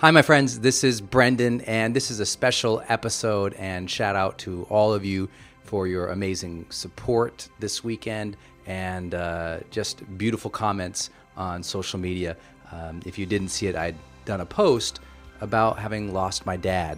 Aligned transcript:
Hi, 0.00 0.10
my 0.10 0.22
friends. 0.22 0.60
This 0.60 0.82
is 0.82 0.98
Brendon, 1.02 1.60
and 1.60 1.94
this 1.94 2.10
is 2.10 2.20
a 2.20 2.24
special 2.24 2.82
episode. 2.88 3.52
And 3.58 3.90
shout 3.90 4.16
out 4.16 4.38
to 4.38 4.66
all 4.70 4.94
of 4.94 5.04
you 5.04 5.28
for 5.64 5.86
your 5.86 6.06
amazing 6.06 6.64
support 6.70 7.50
this 7.58 7.84
weekend 7.84 8.38
and 8.64 9.14
uh, 9.14 9.58
just 9.70 10.02
beautiful 10.16 10.50
comments 10.50 11.10
on 11.36 11.62
social 11.62 11.98
media. 11.98 12.38
Um, 12.72 13.02
if 13.04 13.18
you 13.18 13.26
didn't 13.26 13.48
see 13.48 13.66
it, 13.66 13.76
I'd 13.76 13.94
done 14.24 14.40
a 14.40 14.46
post 14.46 15.00
about 15.42 15.78
having 15.78 16.14
lost 16.14 16.46
my 16.46 16.56
dad 16.56 16.96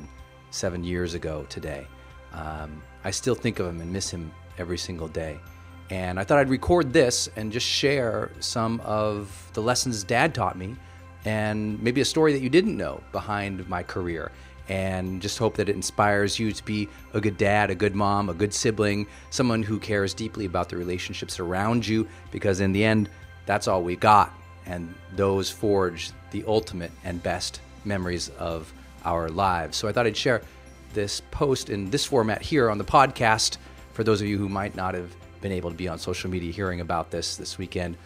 seven 0.52 0.84
years 0.84 1.14
ago 1.14 1.44
today. 1.48 1.88
Um, 2.32 2.80
I 3.02 3.10
still 3.10 3.34
think 3.34 3.58
of 3.58 3.66
him 3.66 3.80
and 3.80 3.92
miss 3.92 4.10
him 4.10 4.30
every 4.58 4.78
single 4.78 5.08
day. 5.08 5.40
And 5.90 6.20
I 6.20 6.22
thought 6.22 6.38
I'd 6.38 6.48
record 6.48 6.92
this 6.92 7.28
and 7.34 7.50
just 7.50 7.66
share 7.66 8.30
some 8.38 8.80
of 8.84 9.50
the 9.54 9.60
lessons 9.60 10.04
dad 10.04 10.36
taught 10.36 10.56
me 10.56 10.76
and 11.24 11.82
maybe 11.82 12.00
a 12.00 12.04
story 12.04 12.32
that 12.32 12.40
you 12.40 12.50
didn't 12.50 12.76
know 12.76 13.00
behind 13.12 13.68
my 13.68 13.82
career. 13.82 14.32
And 14.68 15.20
just 15.20 15.38
hope 15.38 15.56
that 15.56 15.68
it 15.68 15.74
inspires 15.74 16.38
you 16.38 16.52
to 16.52 16.64
be 16.64 16.88
a 17.14 17.20
good 17.20 17.36
dad, 17.36 17.70
a 17.70 17.74
good 17.74 17.94
mom, 17.94 18.28
a 18.28 18.34
good 18.34 18.54
sibling, 18.54 19.06
someone 19.30 19.62
who 19.62 19.78
cares 19.78 20.14
deeply 20.14 20.46
about 20.46 20.68
the 20.68 20.76
relationships 20.76 21.40
around 21.40 21.86
you, 21.86 22.06
because 22.30 22.60
in 22.60 22.72
the 22.72 22.84
end, 22.84 23.10
that's 23.44 23.66
all 23.66 23.82
we 23.82 23.96
got. 23.96 24.32
And 24.64 24.94
those 25.16 25.50
forge 25.50 26.12
the 26.30 26.44
ultimate 26.46 26.92
and 27.04 27.22
best 27.22 27.60
memories 27.84 28.28
of 28.38 28.72
our 29.04 29.28
lives. 29.28 29.76
So 29.76 29.88
I 29.88 29.92
thought 29.92 30.06
I'd 30.06 30.16
share 30.16 30.42
this 30.94 31.22
post 31.32 31.68
in 31.68 31.90
this 31.90 32.04
format 32.04 32.40
here 32.40 32.70
on 32.70 32.78
the 32.78 32.84
podcast 32.84 33.58
for 33.92 34.04
those 34.04 34.20
of 34.20 34.28
you 34.28 34.38
who 34.38 34.48
might 34.48 34.76
not 34.76 34.94
have 34.94 35.14
been 35.40 35.52
able 35.52 35.70
to 35.70 35.76
be 35.76 35.88
on 35.88 35.98
social 35.98 36.30
media 36.30 36.52
hearing 36.52 36.80
about 36.80 37.10
this 37.10 37.36
this 37.36 37.58
weekend. 37.58 37.96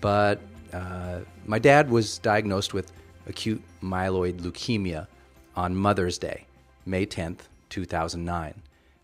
But 0.00 0.40
uh, 0.72 1.20
my 1.46 1.58
dad 1.58 1.90
was 1.90 2.18
diagnosed 2.18 2.74
with 2.74 2.92
acute 3.26 3.62
myeloid 3.82 4.40
leukemia 4.40 5.06
on 5.54 5.76
Mother's 5.76 6.18
Day, 6.18 6.46
May 6.86 7.06
10th, 7.06 7.40
2009. 7.70 8.54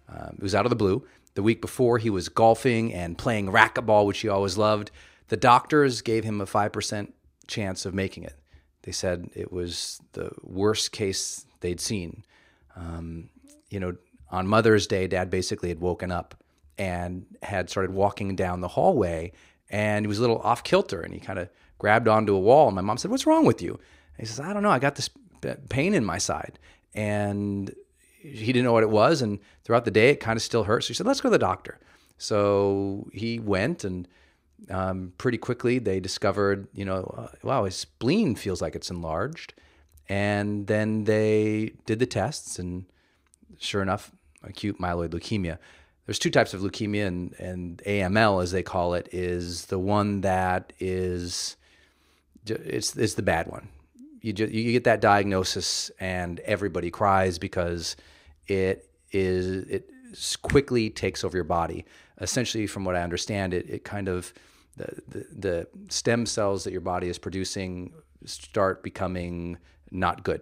Uh, 0.09 0.29
it 0.33 0.43
was 0.43 0.55
out 0.55 0.67
of 0.67 0.71
the 0.71 0.77
blue. 0.77 1.05
The 1.35 1.43
week 1.43 1.61
before, 1.61 1.99
he 1.99 2.11
was 2.11 2.29
golfing 2.29 2.93
and 2.93 3.17
playing 3.17 3.49
racquetball, 3.49 4.07
which 4.07 4.21
he 4.21 4.29
always 4.29 4.57
loved. 4.57 4.91
The 5.29 5.37
doctors 5.37 6.01
gave 6.01 6.25
him 6.25 6.41
a 6.41 6.47
5% 6.47 7.13
chance 7.47 7.87
of 7.87 7.95
making 7.95 8.25
it. 8.25 8.35
They 8.83 8.93
said 8.93 9.31
it 9.35 9.53
was 9.53 10.01
the 10.13 10.31
worst 10.43 10.93
case 10.93 11.45
they'd 11.61 11.81
seen. 11.81 12.25
Um, 12.75 13.29
you 13.71 13.79
know, 13.79 13.97
on 14.31 14.47
Mother's 14.47 14.87
Day, 14.87 15.07
dad 15.07 15.31
basically 15.31 15.69
had 15.69 15.81
woken 15.81 16.11
up 16.11 16.35
and 16.79 17.27
had 17.43 17.69
started 17.69 17.93
walking 17.93 18.37
down 18.37 18.61
the 18.61 18.69
hallway 18.69 19.33
and 19.71 20.05
he 20.05 20.09
was 20.09 20.19
a 20.19 20.21
little 20.21 20.39
off 20.39 20.63
kilter 20.63 21.01
and 21.01 21.13
he 21.13 21.21
kind 21.21 21.39
of 21.39 21.49
grabbed 21.79 22.09
onto 22.09 22.35
a 22.35 22.41
wall. 22.41 22.69
And 22.69 22.77
my 22.77 22.83
mom 22.83 22.99
said, 22.99 23.11
What's 23.11 23.27
wrong 23.27 23.45
with 23.45 23.63
you? 23.63 23.73
And 23.73 24.21
he 24.21 24.27
says, 24.27 24.41
I 24.41 24.53
don't 24.53 24.63
know. 24.63 24.71
I 24.71 24.79
got 24.79 24.97
this 24.97 25.11
pain 25.69 25.95
in 25.95 26.05
my 26.05 26.19
side. 26.19 26.59
And 26.95 27.75
he 28.21 28.47
didn't 28.47 28.65
know 28.65 28.73
what 28.73 28.83
it 28.83 28.91
was. 28.91 29.23
And 29.23 29.39
throughout 29.65 29.85
the 29.85 29.91
day, 29.91 30.11
it 30.11 30.17
kind 30.21 30.37
of 30.37 30.43
still 30.43 30.65
hurt. 30.65 30.85
So 30.85 30.89
he 30.89 30.95
said, 30.95 31.07
let's 31.07 31.21
go 31.21 31.29
to 31.29 31.33
the 31.33 31.39
doctor. 31.39 31.79
So 32.17 33.09
he 33.13 33.39
went 33.39 33.85
and 33.85 34.09
um, 34.71 35.13
pretty 35.19 35.39
quickly 35.39 35.79
they 35.79 36.01
discovered, 36.01 36.67
you 36.75 36.85
know, 36.85 37.15
uh, 37.17 37.29
wow, 37.43 37.65
his 37.65 37.77
spleen 37.77 38.35
feels 38.35 38.61
like 38.61 38.75
it's 38.75 38.91
enlarged. 38.91 39.55
And 40.09 40.67
then 40.67 41.05
they 41.05 41.75
did 41.85 41.99
the 41.99 42.07
tests, 42.07 42.59
and 42.59 42.87
sure 43.59 43.83
enough, 43.83 44.11
acute 44.43 44.81
myeloid 44.81 45.11
leukemia. 45.11 45.59
There's 46.09 46.19
two 46.19 46.31
types 46.31 46.55
of 46.55 46.63
leukemia, 46.63 47.07
and, 47.07 47.35
and 47.39 47.83
AML, 47.85 48.43
as 48.43 48.51
they 48.51 48.63
call 48.63 48.95
it, 48.95 49.11
is 49.13 49.67
the 49.67 49.79
one 49.79 50.23
that 50.23 50.73
is 50.81 51.59
it's, 52.47 52.97
it's 52.97 53.13
the 53.13 53.21
bad 53.21 53.47
one. 53.49 53.69
You, 54.23 54.33
just, 54.33 54.51
you 54.51 54.73
get 54.73 54.85
that 54.85 55.03
diagnosis, 55.03 55.91
and 56.01 56.41
everybody 56.41 56.91
cries 56.91 57.39
because 57.39 57.95
it 58.47 58.89
is 59.13 59.69
it 59.69 59.91
quickly 60.41 60.89
takes 60.89 61.25
over 61.25 61.37
your 61.37 61.45
body. 61.45 61.85
Essentially, 62.23 62.67
from 62.67 62.87
what 62.87 62.97
I 62.97 63.03
understand, 63.03 63.53
it 63.53 63.69
it 63.69 63.85
kind 63.85 64.09
of 64.09 64.33
the, 64.79 65.03
the, 65.09 65.27
the 65.31 65.69
stem 65.91 66.25
cells 66.25 66.65
that 66.65 66.73
your 66.73 66.81
body 66.81 67.11
is 67.11 67.19
producing 67.19 67.93
start 68.25 68.83
becoming 68.83 69.59
not 69.91 70.25
good, 70.25 70.41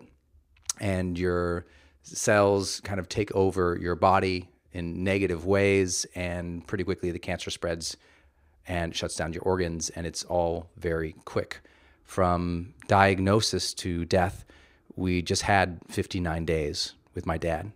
and 0.78 1.18
your 1.18 1.66
cells 2.04 2.78
kind 2.82 3.00
of 3.00 3.08
take 3.08 3.34
over 3.34 3.76
your 3.82 3.96
body 3.96 4.48
in 4.76 5.02
negative 5.02 5.46
ways, 5.46 6.04
and 6.14 6.66
pretty 6.66 6.84
quickly 6.84 7.10
the 7.10 7.18
cancer 7.18 7.50
spreads 7.50 7.96
and 8.68 8.94
shuts 8.94 9.16
down 9.16 9.32
your 9.32 9.42
organs, 9.42 9.88
and 9.90 10.06
it's 10.06 10.22
all 10.24 10.68
very 10.76 11.14
quick. 11.24 11.60
From 12.04 12.74
diagnosis 12.86 13.72
to 13.74 14.04
death, 14.04 14.44
we 14.94 15.22
just 15.22 15.42
had 15.42 15.78
59 15.88 16.44
days 16.44 16.92
with 17.14 17.24
my 17.24 17.38
dad. 17.38 17.72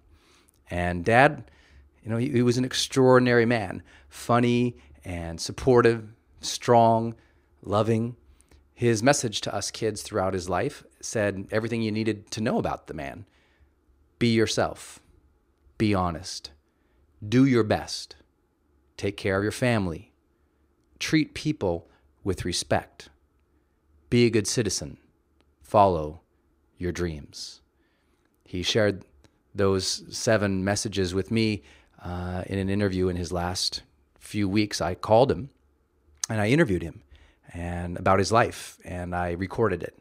And 0.71 1.03
dad, 1.03 1.51
you 2.05 2.11
know, 2.11 2.19
he, 2.19 2.29
he 2.29 2.43
was 2.43 2.59
an 2.59 2.67
extraordinary 2.67 3.47
man, 3.47 3.83
funny 4.11 4.77
and 5.03 5.41
supportive, 5.41 6.07
strong, 6.43 7.15
loving. 7.63 8.15
His 8.75 9.03
message 9.03 9.41
to 9.43 9.55
us 9.55 9.71
kids 9.71 10.03
throughout 10.03 10.35
his 10.35 10.51
life 10.51 10.85
said 11.01 11.49
everything 11.51 11.81
you 11.81 11.93
needed 11.93 12.31
to 12.33 12.43
know 12.43 12.59
about 12.59 12.89
the 12.89 12.95
man. 12.95 13.25
Be 14.19 14.35
yourself. 14.35 15.01
Be 15.79 15.95
honest. 15.95 16.51
Do 17.27 17.45
your 17.45 17.65
best. 17.65 18.17
Take 18.97 19.17
care 19.17 19.37
of 19.37 19.43
your 19.43 19.53
family. 19.53 20.13
Treat 20.99 21.35
people 21.35 21.89
with 22.25 22.45
respect. 22.45 23.11
Be 24.09 24.27
a 24.27 24.31
good 24.31 24.47
citizen. 24.47 24.97
Follow 25.61 26.21
your 26.79 26.93
dreams. 26.93 27.61
He 28.45 28.63
shared 28.63 29.05
those 29.55 30.05
seven 30.17 30.65
messages 30.65 31.15
with 31.15 31.31
me 31.31 31.63
uh, 32.03 32.45
in 32.47 32.59
an 32.59 32.71
interview 32.71 33.09
in 33.09 33.17
his 33.17 33.33
last 33.33 33.83
few 34.19 34.49
weeks. 34.49 34.81
I 34.81 34.95
called 34.95 35.31
him 35.31 35.51
and 36.29 36.41
I 36.41 36.49
interviewed 36.49 36.83
him 36.83 37.03
and 37.53 37.99
about 37.99 38.19
his 38.19 38.33
life 38.33 38.79
and 38.85 39.15
I 39.15 39.33
recorded 39.33 39.83
it. 39.83 39.97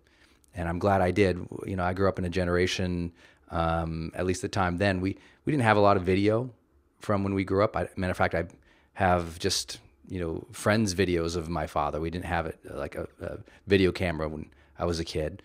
And 0.55 0.67
I'm 0.67 0.79
glad 0.79 1.01
I 1.01 1.11
did. 1.11 1.47
You 1.65 1.75
know, 1.75 1.83
I 1.83 1.93
grew 1.93 2.07
up 2.07 2.19
in 2.19 2.25
a 2.25 2.29
generation, 2.29 3.11
um, 3.51 4.11
at 4.15 4.25
least 4.25 4.41
the 4.41 4.47
time 4.47 4.77
then, 4.77 5.01
we, 5.01 5.17
we 5.45 5.51
didn't 5.51 5.63
have 5.63 5.77
a 5.77 5.81
lot 5.81 5.97
of 5.97 6.03
video 6.03 6.49
from 6.99 7.23
when 7.23 7.33
we 7.33 7.43
grew 7.43 7.63
up. 7.63 7.75
I, 7.75 7.89
matter 7.95 8.11
of 8.11 8.17
fact, 8.17 8.35
I 8.35 8.45
have 8.93 9.39
just, 9.39 9.79
you 10.07 10.19
know, 10.19 10.45
friends' 10.51 10.93
videos 10.93 11.35
of 11.35 11.49
my 11.49 11.67
father. 11.67 11.99
We 11.99 12.09
didn't 12.09 12.25
have 12.25 12.45
it 12.45 12.59
like 12.69 12.95
a, 12.95 13.07
a 13.21 13.37
video 13.67 13.91
camera 13.91 14.27
when 14.27 14.49
I 14.77 14.85
was 14.85 14.99
a 14.99 15.05
kid. 15.05 15.41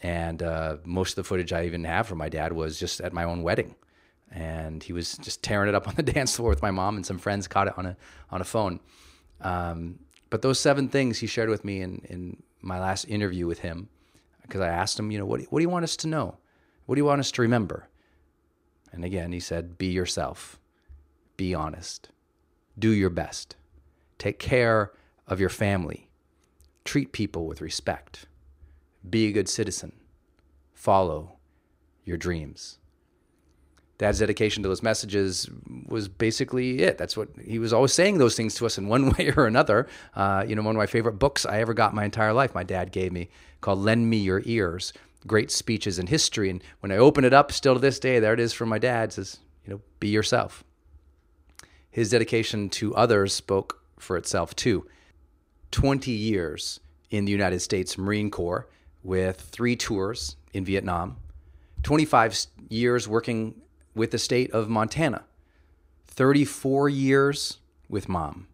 And 0.00 0.42
uh, 0.42 0.76
most 0.84 1.12
of 1.12 1.16
the 1.16 1.24
footage 1.24 1.52
I 1.52 1.64
even 1.64 1.84
have 1.84 2.06
from 2.06 2.18
my 2.18 2.28
dad 2.28 2.52
was 2.52 2.78
just 2.78 3.00
at 3.00 3.12
my 3.12 3.24
own 3.24 3.42
wedding. 3.42 3.74
And 4.30 4.82
he 4.82 4.92
was 4.92 5.16
just 5.18 5.42
tearing 5.42 5.68
it 5.68 5.74
up 5.74 5.88
on 5.88 5.94
the 5.94 6.02
dance 6.14 6.36
floor 6.36 6.50
with 6.50 6.62
my 6.62 6.70
mom, 6.70 6.96
and 6.96 7.04
some 7.04 7.18
friends 7.18 7.48
caught 7.48 7.66
it 7.66 7.78
on 7.78 7.86
a, 7.86 7.96
on 8.30 8.40
a 8.40 8.44
phone. 8.44 8.80
Um, 9.40 9.98
but 10.30 10.42
those 10.42 10.60
seven 10.60 10.88
things 10.88 11.18
he 11.18 11.26
shared 11.26 11.48
with 11.48 11.64
me 11.64 11.80
in, 11.80 12.02
in 12.08 12.42
my 12.60 12.78
last 12.78 13.04
interview 13.04 13.46
with 13.46 13.60
him, 13.60 13.88
because 14.42 14.60
I 14.60 14.68
asked 14.68 14.98
him, 14.98 15.10
you 15.10 15.18
know, 15.18 15.26
what, 15.26 15.40
what 15.50 15.58
do 15.58 15.62
you 15.62 15.68
want 15.68 15.84
us 15.84 15.96
to 15.96 16.08
know? 16.08 16.36
What 16.86 16.94
do 16.94 17.00
you 17.00 17.04
want 17.04 17.20
us 17.20 17.30
to 17.32 17.42
remember? 17.42 17.88
And 18.92 19.04
again, 19.04 19.32
he 19.32 19.40
said, 19.40 19.78
be 19.78 19.86
yourself, 19.86 20.58
be 21.38 21.54
honest, 21.54 22.10
do 22.78 22.90
your 22.90 23.08
best, 23.08 23.56
take 24.18 24.38
care 24.38 24.92
of 25.26 25.40
your 25.40 25.48
family, 25.48 26.10
treat 26.84 27.12
people 27.12 27.46
with 27.46 27.62
respect 27.62 28.26
be 29.08 29.26
a 29.26 29.32
good 29.32 29.48
citizen, 29.48 29.92
follow 30.72 31.36
your 32.04 32.16
dreams. 32.16 32.78
Dad's 33.98 34.20
dedication 34.20 34.62
to 34.62 34.68
those 34.68 34.82
messages 34.82 35.50
was 35.88 36.08
basically 36.08 36.80
it. 36.80 36.98
That's 36.98 37.16
what 37.16 37.28
he 37.44 37.58
was 37.58 37.72
always 37.72 37.92
saying 37.92 38.18
those 38.18 38.36
things 38.36 38.54
to 38.56 38.66
us 38.66 38.78
in 38.78 38.86
one 38.86 39.10
way 39.18 39.32
or 39.36 39.46
another. 39.46 39.88
Uh, 40.14 40.44
you 40.46 40.54
know, 40.54 40.62
one 40.62 40.76
of 40.76 40.78
my 40.78 40.86
favorite 40.86 41.18
books 41.18 41.44
I 41.44 41.60
ever 41.60 41.74
got 41.74 41.94
my 41.94 42.04
entire 42.04 42.32
life, 42.32 42.54
my 42.54 42.62
dad 42.62 42.92
gave 42.92 43.12
me 43.12 43.28
called 43.60 43.80
Lend 43.80 44.08
Me 44.08 44.18
Your 44.18 44.42
Ears 44.44 44.92
Great 45.26 45.50
Speeches 45.50 45.98
in 45.98 46.06
History. 46.06 46.48
And 46.48 46.62
when 46.80 46.92
I 46.92 46.96
open 46.96 47.24
it 47.24 47.32
up, 47.32 47.50
still 47.50 47.74
to 47.74 47.80
this 47.80 47.98
day, 47.98 48.20
there 48.20 48.34
it 48.34 48.40
is 48.40 48.52
from 48.52 48.68
my 48.68 48.78
dad. 48.78 49.12
Says, 49.12 49.38
you 49.64 49.72
know, 49.72 49.80
be 49.98 50.08
yourself. 50.08 50.62
His 51.98 52.10
dedication 52.10 52.68
to 52.68 52.94
others 52.94 53.34
spoke 53.34 53.82
for 53.98 54.16
itself 54.16 54.54
too. 54.54 54.86
20 55.72 56.12
years 56.12 56.78
in 57.10 57.24
the 57.24 57.32
United 57.32 57.58
States 57.58 57.98
Marine 57.98 58.30
Corps 58.30 58.68
with 59.02 59.40
three 59.40 59.74
tours 59.74 60.36
in 60.52 60.64
Vietnam, 60.64 61.16
25 61.82 62.46
years 62.68 63.08
working 63.08 63.62
with 63.96 64.12
the 64.12 64.18
state 64.18 64.52
of 64.52 64.68
Montana, 64.68 65.24
34 66.06 66.88
years 66.88 67.58
with 67.88 68.08
mom, 68.08 68.46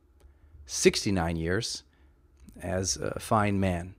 69 0.64 1.36
years 1.36 1.82
as 2.62 2.96
a 2.96 3.20
fine 3.20 3.60
man. 3.60 3.94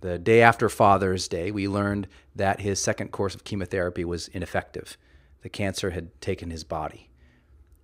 The 0.00 0.18
day 0.18 0.40
after 0.40 0.70
Father's 0.70 1.28
Day, 1.28 1.50
we 1.50 1.68
learned 1.68 2.08
that 2.34 2.62
his 2.62 2.80
second 2.80 3.12
course 3.12 3.34
of 3.34 3.44
chemotherapy 3.44 4.06
was 4.06 4.28
ineffective. 4.28 4.96
The 5.42 5.50
cancer 5.50 5.90
had 5.90 6.18
taken 6.22 6.48
his 6.48 6.64
body. 6.64 7.09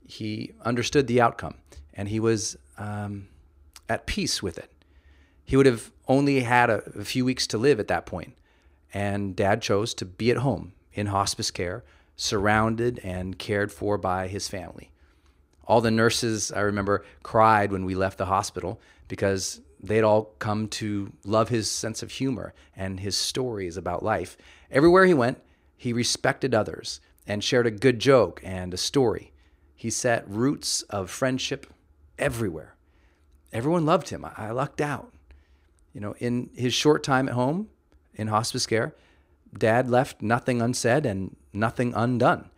He 0.06 0.52
understood 0.62 1.06
the 1.06 1.20
outcome 1.20 1.54
and 1.94 2.08
he 2.08 2.20
was 2.20 2.56
um, 2.78 3.28
at 3.88 4.06
peace 4.06 4.42
with 4.42 4.58
it. 4.58 4.70
He 5.44 5.56
would 5.56 5.66
have 5.66 5.90
only 6.08 6.40
had 6.40 6.70
a, 6.70 6.82
a 6.98 7.04
few 7.04 7.24
weeks 7.24 7.46
to 7.48 7.58
live 7.58 7.80
at 7.80 7.88
that 7.88 8.06
point, 8.06 8.36
and 8.92 9.34
dad 9.34 9.62
chose 9.62 9.94
to 9.94 10.04
be 10.04 10.30
at 10.30 10.38
home 10.38 10.72
in 10.92 11.06
hospice 11.06 11.50
care, 11.50 11.84
surrounded 12.16 13.00
and 13.02 13.38
cared 13.38 13.72
for 13.72 13.96
by 13.98 14.28
his 14.28 14.48
family. 14.48 14.90
All 15.66 15.80
the 15.80 15.90
nurses, 15.90 16.52
I 16.52 16.60
remember, 16.60 17.04
cried 17.22 17.72
when 17.72 17.84
we 17.84 17.94
left 17.94 18.18
the 18.18 18.26
hospital 18.26 18.80
because 19.08 19.60
they'd 19.82 20.02
all 20.02 20.32
come 20.38 20.68
to 20.68 21.12
love 21.24 21.48
his 21.48 21.70
sense 21.70 22.02
of 22.02 22.12
humor 22.12 22.54
and 22.74 23.00
his 23.00 23.16
stories 23.16 23.76
about 23.76 24.02
life. 24.02 24.36
Everywhere 24.70 25.06
he 25.06 25.14
went, 25.14 25.42
he 25.76 25.92
respected 25.92 26.54
others 26.54 27.00
and 27.26 27.42
shared 27.42 27.66
a 27.66 27.70
good 27.70 27.98
joke 27.98 28.40
and 28.44 28.72
a 28.72 28.78
story. 28.78 29.32
He 29.76 29.90
set 29.90 30.28
roots 30.28 30.82
of 30.82 31.10
friendship 31.10 31.66
everywhere. 32.18 32.74
Everyone 33.52 33.86
loved 33.86 34.08
him. 34.08 34.26
I 34.36 34.50
lucked 34.50 34.80
out. 34.80 35.12
You 35.92 36.00
know, 36.00 36.14
in 36.18 36.50
his 36.54 36.74
short 36.74 37.02
time 37.04 37.28
at 37.28 37.34
home 37.34 37.68
in 38.14 38.28
hospice 38.28 38.66
care, 38.66 38.94
dad 39.56 39.88
left 39.88 40.22
nothing 40.22 40.60
unsaid 40.60 41.06
and 41.06 41.36
nothing 41.52 41.92
undone. 41.94 42.50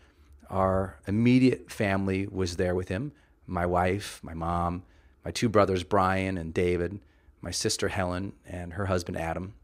Our 0.48 0.98
immediate 1.06 1.70
family 1.70 2.26
was 2.26 2.56
there 2.56 2.74
with 2.74 2.88
him 2.88 3.12
my 3.46 3.64
wife, 3.64 4.20
my 4.22 4.34
mom, 4.34 4.82
my 5.24 5.30
two 5.30 5.48
brothers, 5.48 5.82
Brian 5.82 6.36
and 6.36 6.52
David, 6.52 7.00
my 7.40 7.50
sister 7.50 7.88
Helen, 7.88 8.34
and 8.46 8.74
her 8.74 8.86
husband 8.86 9.16
Adam. 9.16 9.54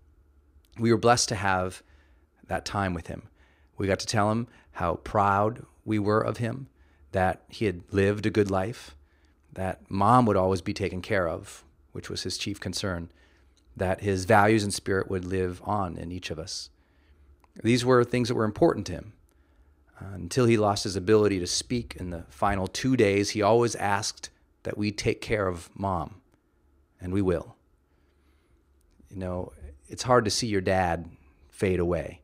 We 0.79 0.91
were 0.91 0.99
blessed 0.99 1.29
to 1.29 1.35
have 1.35 1.83
that 2.47 2.65
time 2.65 2.95
with 2.95 3.09
him. 3.09 3.25
We 3.77 3.87
got 3.87 3.99
to 4.01 4.07
tell 4.07 4.31
him 4.31 4.49
how 4.73 4.97
proud 4.97 5.67
we 5.85 5.99
were 5.99 6.21
of 6.21 6.39
him, 6.39 6.69
that 7.15 7.43
he 7.49 7.67
had 7.67 7.83
lived 7.93 8.27
a 8.27 8.31
good 8.31 8.51
life, 8.51 8.97
that 9.53 9.89
mom 9.89 10.27
would 10.27 10.37
always 10.37 10.61
be 10.61 10.75
taken 10.75 11.01
care 11.01 11.29
of, 11.29 11.63
which 11.93 12.11
was 12.11 12.25
his 12.25 12.37
chief 12.37 12.59
concern, 12.59 13.09
that 13.77 14.01
his 14.01 14.25
values 14.25 14.65
and 14.65 14.75
spirit 14.75 15.09
would 15.09 15.25
live 15.25 15.63
on 15.65 15.97
in 15.97 16.11
each 16.11 16.29
of 16.31 16.41
us. 16.41 16.71
These 17.63 17.85
were 17.85 18.03
things 18.03 18.27
that 18.27 18.35
were 18.35 18.45
important 18.45 18.85
to 18.89 18.95
him. 18.95 19.13
Uh, 20.01 20.15
until 20.15 20.47
he 20.47 20.57
lost 20.57 20.83
his 20.83 20.97
ability 20.97 21.39
to 21.39 21.47
speak 21.47 21.95
in 22.01 22.11
the 22.11 22.25
final 22.31 22.67
two 22.67 22.97
days, 22.97 23.31
he 23.31 23.43
always 23.43 23.77
asked 23.77 24.31
that 24.65 24.77
we 24.77 24.91
take 24.91 25.21
care 25.21 25.47
of 25.47 25.71
mom, 25.73 26.17
and 27.01 27.13
we 27.13 27.23
will. 27.23 27.55
You 29.09 29.19
know, 29.19 29.53
it's 29.89 30.03
hard 30.03 30.25
to 30.25 30.33
see 30.33 30.49
your 30.49 30.61
dad 30.61 31.09
fade 31.53 31.79
away. 31.79 32.23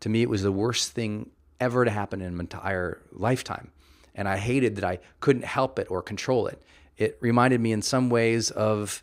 To 0.00 0.10
me, 0.10 0.20
it 0.20 0.28
was 0.28 0.42
the 0.42 0.52
worst 0.52 0.92
thing 0.92 1.30
ever 1.58 1.86
to 1.86 1.90
happen 1.90 2.20
in 2.20 2.36
my 2.36 2.40
entire 2.40 3.00
lifetime. 3.10 3.70
And 4.14 4.28
I 4.28 4.36
hated 4.36 4.76
that 4.76 4.84
I 4.84 4.98
couldn't 5.20 5.44
help 5.44 5.78
it 5.78 5.90
or 5.90 6.02
control 6.02 6.46
it. 6.46 6.62
It 6.96 7.18
reminded 7.20 7.60
me 7.60 7.72
in 7.72 7.82
some 7.82 8.08
ways 8.10 8.50
of 8.50 9.02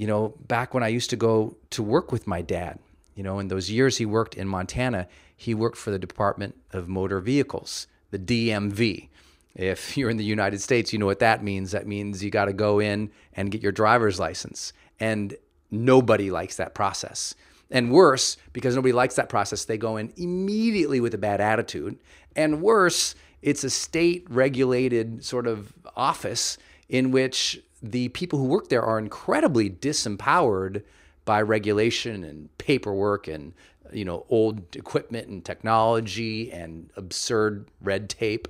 you 0.00 0.06
know, 0.06 0.32
back 0.48 0.72
when 0.72 0.82
I 0.82 0.88
used 0.88 1.10
to 1.10 1.16
go 1.16 1.58
to 1.68 1.82
work 1.82 2.10
with 2.10 2.26
my 2.26 2.40
dad, 2.40 2.78
you 3.14 3.22
know, 3.22 3.38
in 3.38 3.48
those 3.48 3.70
years 3.70 3.98
he 3.98 4.06
worked 4.06 4.34
in 4.34 4.48
Montana, 4.48 5.06
he 5.36 5.52
worked 5.52 5.76
for 5.76 5.90
the 5.90 5.98
Department 5.98 6.56
of 6.72 6.88
Motor 6.88 7.20
Vehicles, 7.20 7.86
the 8.10 8.18
DMV. 8.18 9.08
If 9.54 9.96
you're 9.98 10.08
in 10.08 10.16
the 10.16 10.24
United 10.24 10.62
States, 10.62 10.94
you 10.94 10.98
know 10.98 11.04
what 11.04 11.18
that 11.18 11.44
means. 11.44 11.72
That 11.72 11.86
means 11.86 12.24
you 12.24 12.30
got 12.30 12.46
to 12.46 12.54
go 12.54 12.78
in 12.78 13.10
and 13.34 13.50
get 13.50 13.62
your 13.62 13.72
driver's 13.72 14.18
license. 14.18 14.72
And 14.98 15.36
nobody 15.70 16.30
likes 16.30 16.56
that 16.56 16.74
process. 16.74 17.34
And 17.70 17.92
worse, 17.92 18.38
because 18.54 18.74
nobody 18.74 18.92
likes 18.92 19.16
that 19.16 19.28
process, 19.28 19.66
they 19.66 19.76
go 19.76 19.98
in 19.98 20.14
immediately 20.16 21.00
with 21.00 21.12
a 21.12 21.18
bad 21.18 21.42
attitude. 21.42 21.98
And 22.34 22.62
worse, 22.62 23.14
it's 23.42 23.64
a 23.64 23.70
state 23.70 24.26
regulated 24.28 25.24
sort 25.24 25.46
of 25.46 25.72
office 25.96 26.58
in 26.88 27.10
which 27.10 27.62
the 27.82 28.08
people 28.10 28.38
who 28.38 28.44
work 28.44 28.68
there 28.68 28.82
are 28.82 28.98
incredibly 28.98 29.70
disempowered 29.70 30.82
by 31.24 31.40
regulation 31.40 32.24
and 32.24 32.56
paperwork 32.58 33.28
and 33.28 33.54
you 33.92 34.04
know 34.04 34.26
old 34.28 34.76
equipment 34.76 35.28
and 35.28 35.44
technology 35.44 36.50
and 36.52 36.90
absurd 36.96 37.68
red 37.80 38.08
tape. 38.08 38.48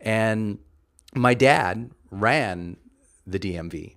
And 0.00 0.58
my 1.14 1.34
dad 1.34 1.90
ran 2.10 2.76
the 3.26 3.38
DMV 3.38 3.96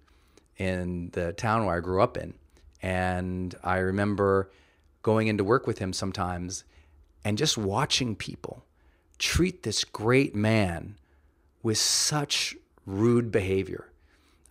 in 0.58 1.10
the 1.12 1.34
town 1.34 1.66
where 1.66 1.78
I 1.78 1.80
grew 1.80 2.02
up 2.02 2.18
in. 2.18 2.34
And 2.82 3.54
I 3.64 3.78
remember 3.78 4.52
going 5.04 5.28
into 5.28 5.44
work 5.44 5.68
with 5.68 5.78
him 5.78 5.94
sometimes 5.94 6.64
and 7.24 7.38
just 7.38 7.58
watching 7.58 8.16
people 8.16 8.66
treat 9.22 9.62
this 9.62 9.84
great 9.84 10.36
man 10.36 10.96
with 11.62 11.78
such 11.78 12.56
rude 12.88 13.32
behavior. 13.32 13.88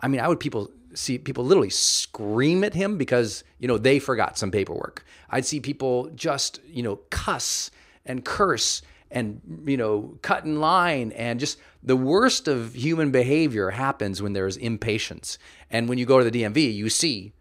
I 0.01 0.07
mean, 0.07 0.21
I 0.21 0.29
would 0.29 0.39
people 0.39 0.71
see 0.95 1.19
people 1.19 1.45
literally 1.45 1.71
scream 1.71 2.63
at 2.63 2.73
him 2.73 2.97
because, 2.97 3.43
you 3.59 3.67
know, 3.67 3.79
they 3.79 3.99
forgot 3.99 4.39
some 4.39 4.53
paperwork. 4.53 5.05
I'd 5.29 5.45
see 5.45 5.59
people 5.59 6.09
just, 6.15 6.61
you 6.65 6.85
know, 6.85 6.97
cuss 7.11 7.73
and 8.07 8.25
curse 8.25 8.83
and, 9.11 9.41
you 9.67 9.77
know, 9.77 10.17
cut 10.23 10.45
in 10.45 10.61
line 10.61 11.11
and 11.13 11.41
just 11.41 11.59
the 11.83 11.97
worst 11.97 12.47
of 12.47 12.75
human 12.75 13.11
behavior 13.11 13.71
happens 13.71 14.23
when 14.23 14.35
there's 14.35 14.57
impatience. 14.57 15.37
And 15.69 15.89
when 15.89 15.99
you 15.99 16.07
go 16.07 16.19
to 16.23 16.31
the 16.31 16.43
DMV, 16.43 16.73
you 16.73 16.89
see, 16.91 17.33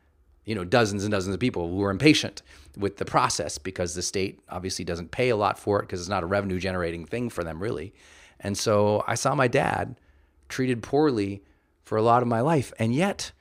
you 0.45 0.55
know, 0.55 0.63
dozens 0.63 1.03
and 1.03 1.11
dozens 1.11 1.35
of 1.35 1.39
people 1.39 1.69
who 1.69 1.83
are 1.83 1.91
impatient 1.91 2.41
with 2.77 2.97
the 2.97 3.05
process 3.05 3.57
because 3.57 3.95
the 3.95 4.01
state 4.01 4.39
obviously 4.49 4.85
doesn't 4.85 5.11
pay 5.11 5.29
a 5.29 5.35
lot 5.35 5.57
for 5.57 5.79
it 5.79 5.83
because 5.83 5.99
it's 5.99 6.09
not 6.09 6.23
a 6.23 6.27
revenue 6.27 6.59
generating 6.59 7.05
thing 7.05 7.29
for 7.29 7.43
them 7.43 7.61
really. 7.61 7.93
And 8.39 8.57
so 8.57 9.03
I 9.07 9.15
saw 9.15 9.35
my 9.35 9.47
dad 9.47 9.99
treated 10.47 10.81
poorly 10.81 11.43
for 11.83 11.97
a 11.97 12.01
lot 12.01 12.21
of 12.21 12.27
my 12.27 12.41
life. 12.41 12.71
And 12.79 12.93
yet 12.93 13.31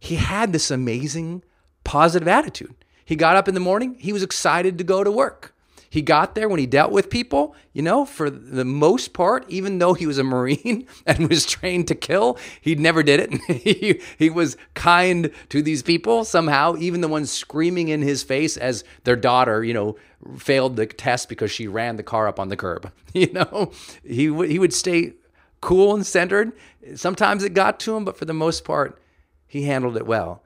he 0.00 0.16
had 0.16 0.52
this 0.52 0.70
amazing 0.70 1.44
positive 1.84 2.28
attitude. 2.28 2.74
He 3.04 3.16
got 3.16 3.36
up 3.36 3.48
in 3.48 3.54
the 3.54 3.60
morning, 3.60 3.96
he 3.98 4.12
was 4.12 4.22
excited 4.22 4.78
to 4.78 4.84
go 4.84 5.04
to 5.04 5.10
work. 5.10 5.51
He 5.92 6.00
got 6.00 6.34
there 6.34 6.48
when 6.48 6.58
he 6.58 6.64
dealt 6.64 6.90
with 6.90 7.10
people, 7.10 7.54
you 7.74 7.82
know, 7.82 8.06
for 8.06 8.30
the 8.30 8.64
most 8.64 9.12
part, 9.12 9.44
even 9.50 9.76
though 9.76 9.92
he 9.92 10.06
was 10.06 10.16
a 10.16 10.24
Marine 10.24 10.86
and 11.06 11.28
was 11.28 11.44
trained 11.44 11.86
to 11.88 11.94
kill, 11.94 12.38
he 12.62 12.74
never 12.74 13.02
did 13.02 13.20
it. 13.20 13.34
he, 13.62 14.00
he 14.16 14.30
was 14.30 14.56
kind 14.72 15.30
to 15.50 15.60
these 15.60 15.82
people 15.82 16.24
somehow, 16.24 16.76
even 16.78 17.02
the 17.02 17.08
ones 17.08 17.30
screaming 17.30 17.88
in 17.88 18.00
his 18.00 18.22
face 18.22 18.56
as 18.56 18.84
their 19.04 19.16
daughter, 19.16 19.62
you 19.62 19.74
know, 19.74 19.96
failed 20.38 20.76
the 20.76 20.86
test 20.86 21.28
because 21.28 21.50
she 21.50 21.68
ran 21.68 21.96
the 21.96 22.02
car 22.02 22.26
up 22.26 22.40
on 22.40 22.48
the 22.48 22.56
curb. 22.56 22.90
You 23.12 23.30
know, 23.30 23.70
he, 24.02 24.28
w- 24.28 24.50
he 24.50 24.58
would 24.58 24.72
stay 24.72 25.12
cool 25.60 25.94
and 25.94 26.06
centered. 26.06 26.52
Sometimes 26.94 27.44
it 27.44 27.52
got 27.52 27.78
to 27.80 27.94
him, 27.94 28.06
but 28.06 28.16
for 28.16 28.24
the 28.24 28.32
most 28.32 28.64
part, 28.64 28.98
he 29.46 29.64
handled 29.64 29.98
it 29.98 30.06
well. 30.06 30.42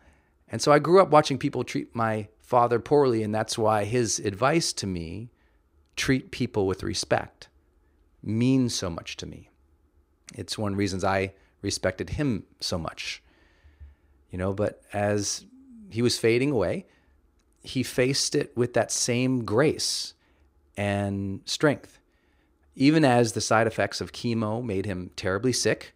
And 0.49 0.61
so 0.61 0.73
I 0.73 0.81
grew 0.81 1.00
up 1.00 1.11
watching 1.11 1.38
people 1.38 1.62
treat 1.62 1.95
my 1.95 2.26
father 2.41 2.81
poorly, 2.81 3.23
and 3.23 3.33
that's 3.33 3.57
why 3.57 3.85
his 3.85 4.19
advice 4.19 4.73
to 4.73 4.88
me 4.88 5.31
treat 5.97 6.31
people 6.31 6.67
with 6.67 6.83
respect 6.83 7.49
means 8.23 8.75
so 8.75 8.91
much 8.91 9.17
to 9.17 9.26
me. 9.26 9.50
It's 10.35 10.59
one 10.59 10.73
of 10.73 10.76
the 10.76 10.81
reasons 10.81 11.05
I 11.05 11.33
respected 11.62 12.11
him 12.11 12.45
so 12.61 12.79
much. 12.79 13.23
You 14.31 14.38
know, 14.38 14.53
but 14.53 14.83
as 14.93 15.45
he 15.91 16.03
was 16.03 16.19
fading 16.19 16.50
away, 16.50 16.87
he 17.62 17.83
faced 17.83 18.35
it 18.35 18.57
with 18.57 18.75
that 18.75 18.93
same 18.93 19.45
grace 19.45 20.15
and 20.76 21.41
strength. 21.45 21.99
Even 22.75 23.05
as 23.05 23.33
the 23.33 23.41
side 23.41 23.67
effects 23.67 24.00
of 24.00 24.12
chemo 24.12 24.62
made 24.62 24.85
him 24.85 25.11
terribly 25.17 25.53
sick, 25.53 25.95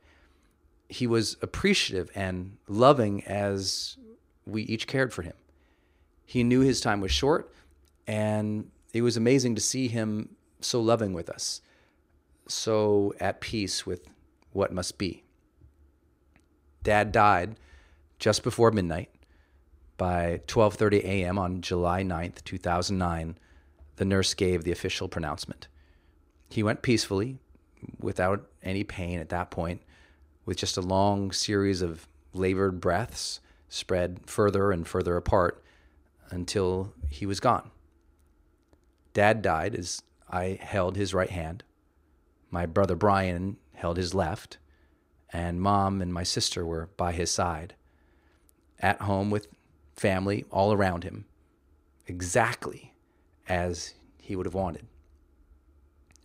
he 0.89 1.07
was 1.07 1.37
appreciative 1.43 2.11
and 2.15 2.57
loving 2.67 3.23
as 3.25 3.97
we 4.47 4.63
each 4.63 4.87
cared 4.87 5.13
for 5.13 5.23
him. 5.23 5.35
He 6.25 6.43
knew 6.43 6.61
his 6.61 6.81
time 6.81 7.01
was 7.01 7.13
short, 7.13 7.53
and 8.07 8.71
it 8.93 9.03
was 9.03 9.17
amazing 9.17 9.55
to 9.55 9.61
see 9.61 9.89
him 9.89 10.37
so 10.61 10.81
loving 10.81 11.13
with 11.13 11.31
us, 11.31 11.61
so 12.49 13.15
at 13.21 13.41
peace 13.41 13.87
with 13.87 14.09
what 14.53 14.73
must 14.73 14.99
be. 14.99 15.23
Dad 16.83 17.13
died 17.13 17.57
just 18.19 18.43
before 18.43 18.71
midnight. 18.71 19.11
By 19.97 20.41
12:30 20.47 21.05
a.m. 21.05 21.39
on 21.39 21.61
July 21.61 22.03
9th, 22.03 22.43
2009, 22.45 23.37
the 23.97 24.05
nurse 24.05 24.33
gave 24.33 24.65
the 24.65 24.73
official 24.73 25.09
pronouncement. 25.09 25.69
He 26.49 26.63
went 26.63 26.83
peacefully, 26.83 27.39
without 27.99 28.47
any 28.63 28.83
pain 28.83 29.21
at 29.21 29.29
that 29.29 29.51
point, 29.51 29.83
with 30.47 30.57
just 30.57 30.77
a 30.77 30.83
long 30.83 31.33
series 31.33 31.83
of 31.83 32.09
labored 32.33 32.81
breaths 32.81 33.41
spread 33.69 34.21
further 34.27 34.73
and 34.73 34.89
further 34.89 35.17
apart 35.17 35.63
until 36.31 36.95
he 37.09 37.27
was 37.27 37.41
gone. 37.41 37.71
Dad 39.13 39.43
died 39.43 39.75
as 39.75 40.03
I 40.29 40.59
held 40.61 40.97
his 40.97 41.15
right 41.15 41.31
hand. 41.31 41.65
My 42.51 42.67
brother 42.67 42.95
Brian 42.95 43.57
held 43.75 43.97
his 43.97 44.15
left, 44.15 44.59
and 45.33 45.61
mom 45.61 46.03
and 46.03 46.13
my 46.13 46.23
sister 46.23 46.65
were 46.65 46.91
by 46.97 47.13
his 47.13 47.31
side, 47.31 47.75
at 48.81 49.03
home 49.03 49.31
with 49.31 49.49
family 49.97 50.45
all 50.51 50.73
around 50.73 51.05
him, 51.05 51.27
exactly 52.07 52.95
as 53.49 53.95
he 54.19 54.37
would 54.37 54.47
have 54.47 54.55
wanted. 54.55 54.87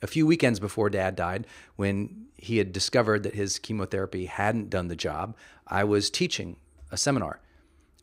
A 0.01 0.07
few 0.07 0.27
weekends 0.27 0.59
before 0.59 0.89
dad 0.89 1.15
died, 1.15 1.47
when 1.75 2.27
he 2.37 2.57
had 2.57 2.71
discovered 2.71 3.23
that 3.23 3.33
his 3.33 3.57
chemotherapy 3.59 4.25
hadn't 4.25 4.69
done 4.69 4.87
the 4.87 4.95
job, 4.95 5.35
I 5.67 5.83
was 5.83 6.09
teaching 6.09 6.57
a 6.91 6.97
seminar. 6.97 7.39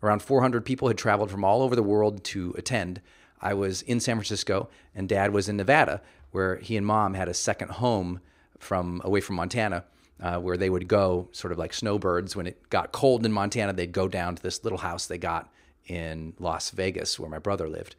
Around 0.03 0.23
400 0.23 0.65
people 0.65 0.89
had 0.89 0.99
traveled 0.99 1.31
from 1.31 1.45
all 1.45 1.63
over 1.63 1.77
the 1.77 1.83
world 1.83 2.25
to 2.25 2.55
attend. 2.59 3.01
I 3.43 3.55
was 3.55 3.83
in 3.83 4.01
San 4.01 4.17
Francisco, 4.17 4.69
and 4.95 5.09
dad 5.09 5.33
was 5.33 5.49
in 5.49 5.57
Nevada, 5.57 6.01
where 6.31 6.57
he 6.57 6.77
and 6.77 6.87
mom 6.87 7.15
had 7.15 7.29
a 7.29 7.35
second 7.35 7.73
home 7.73 8.21
from 8.59 9.03
away 9.05 9.21
from 9.21 9.37
Montana. 9.37 9.85
Uh, 10.21 10.39
where 10.39 10.57
they 10.57 10.71
would 10.71 10.87
go, 10.87 11.29
sort 11.33 11.51
of 11.51 11.59
like 11.59 11.75
snowbirds. 11.75 12.37
When 12.37 12.47
it 12.47 12.71
got 12.71 12.93
cold 12.93 13.27
in 13.27 13.33
Montana, 13.33 13.73
they'd 13.73 13.91
go 13.91 14.07
down 14.07 14.37
to 14.37 14.43
this 14.43 14.63
little 14.63 14.79
house 14.79 15.07
they 15.07 15.19
got 15.19 15.51
in 15.89 16.35
Las 16.39 16.71
Vegas, 16.71 17.19
where 17.19 17.29
my 17.29 17.41
brother 17.41 17.69
lived. 17.69 17.97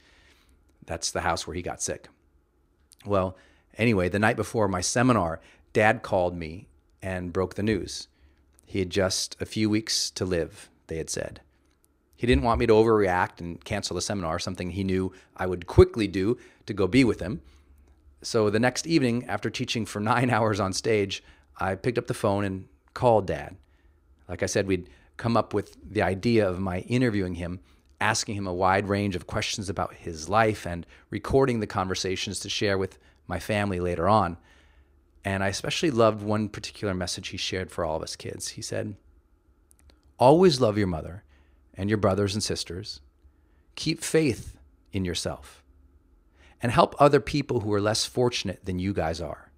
That's 0.86 1.12
the 1.12 1.22
house 1.22 1.46
where 1.46 1.56
he 1.56 1.62
got 1.62 1.82
sick. 1.82 2.08
Well, 3.06 3.36
anyway, 3.78 4.08
the 4.08 4.20
night 4.20 4.38
before 4.38 4.70
my 4.70 4.80
seminar, 4.80 5.42
dad 5.74 6.02
called 6.02 6.38
me 6.38 6.68
and 7.02 7.34
broke 7.34 7.56
the 7.56 7.64
news. 7.64 8.08
He 8.66 8.80
had 8.80 8.90
just 8.90 9.36
a 9.42 9.46
few 9.46 9.70
weeks 9.70 10.10
to 10.12 10.24
live, 10.24 10.70
they 10.88 10.98
had 10.98 11.10
said. 11.10 11.42
He 12.15 12.27
didn't 12.27 12.43
want 12.43 12.60
me 12.60 12.67
to 12.67 12.74
overreact 12.74 13.39
and 13.39 13.63
cancel 13.63 13.96
the 13.96 14.01
seminar, 14.01 14.39
something 14.39 14.72
he 14.72 14.84
knew 14.84 15.12
I 15.36 15.46
would 15.46 15.67
quickly 15.67 16.08
do 16.08 16.38
to 16.65 16.74
go 16.74 16.88
be 16.88 17.03
with 17.03 17.20
him. 17.20 17.41
So 18.22 18.50
the 18.50 18.60
next 18.60 18.88
evening, 18.88 19.25
after 19.25 19.50
teaching 19.50 19.86
for 19.86 20.00
nine 20.01 20.29
hours 20.29 20.60
on 20.60 20.74
stage, 20.74 21.24
I 21.60 21.75
picked 21.75 21.98
up 21.98 22.08
the 22.08 22.13
phone 22.13 22.43
and 22.46 22.67
called 22.93 23.27
dad. 23.27 23.58
Like 24.27 24.43
I 24.43 24.48
said, 24.48 24.67
we'd 24.67 24.89
come 25.17 25.38
up 25.38 25.53
with 25.53 25.77
the 25.84 26.01
idea 26.01 26.48
of 26.48 26.60
my 26.60 26.79
interviewing 26.79 27.36
him, 27.36 27.60
asking 28.00 28.36
him 28.36 28.48
a 28.48 28.53
wide 28.53 28.88
range 28.88 29.15
of 29.15 29.27
questions 29.27 29.70
about 29.70 29.93
his 29.93 30.29
life 30.29 30.65
and 30.65 30.86
recording 31.10 31.60
the 31.60 31.67
conversations 31.67 32.39
to 32.39 32.50
share 32.50 32.77
with 32.77 32.98
my 33.27 33.39
family 33.39 33.79
later 33.79 34.08
on. 34.08 34.38
And 35.25 35.43
I 35.43 35.48
especially 35.48 35.91
loved 35.91 36.22
one 36.22 36.50
particular 36.50 36.93
message 36.93 37.29
he 37.29 37.38
shared 37.38 37.72
for 37.72 37.86
all 37.86 37.98
of 37.98 38.03
us 38.03 38.15
kids. 38.15 38.50
He 38.50 38.62
said, 38.62 38.96
Always 40.17 40.60
love 40.60 40.77
your 40.77 40.88
mother 40.88 41.24
and 41.75 41.89
your 41.89 41.98
brothers 41.98 42.34
and 42.34 42.44
sisters. 42.44 43.01
Keep 43.75 44.03
faith 44.03 44.58
in 44.92 45.06
yourself 45.06 45.63
and 46.62 46.72
help 46.72 46.96
other 46.98 47.20
people 47.20 47.60
who 47.60 47.74
are 47.74 47.82
less 47.82 48.06
fortunate 48.06 48.65
than 48.65 48.80
you 48.80 48.94
guys 48.94 49.20
are. 49.20 49.51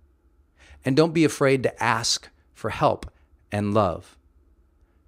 And 0.83 0.95
don't 0.95 1.13
be 1.13 1.25
afraid 1.25 1.63
to 1.63 1.83
ask 1.83 2.29
for 2.53 2.69
help 2.69 3.11
and 3.51 3.73
love. 3.73 4.17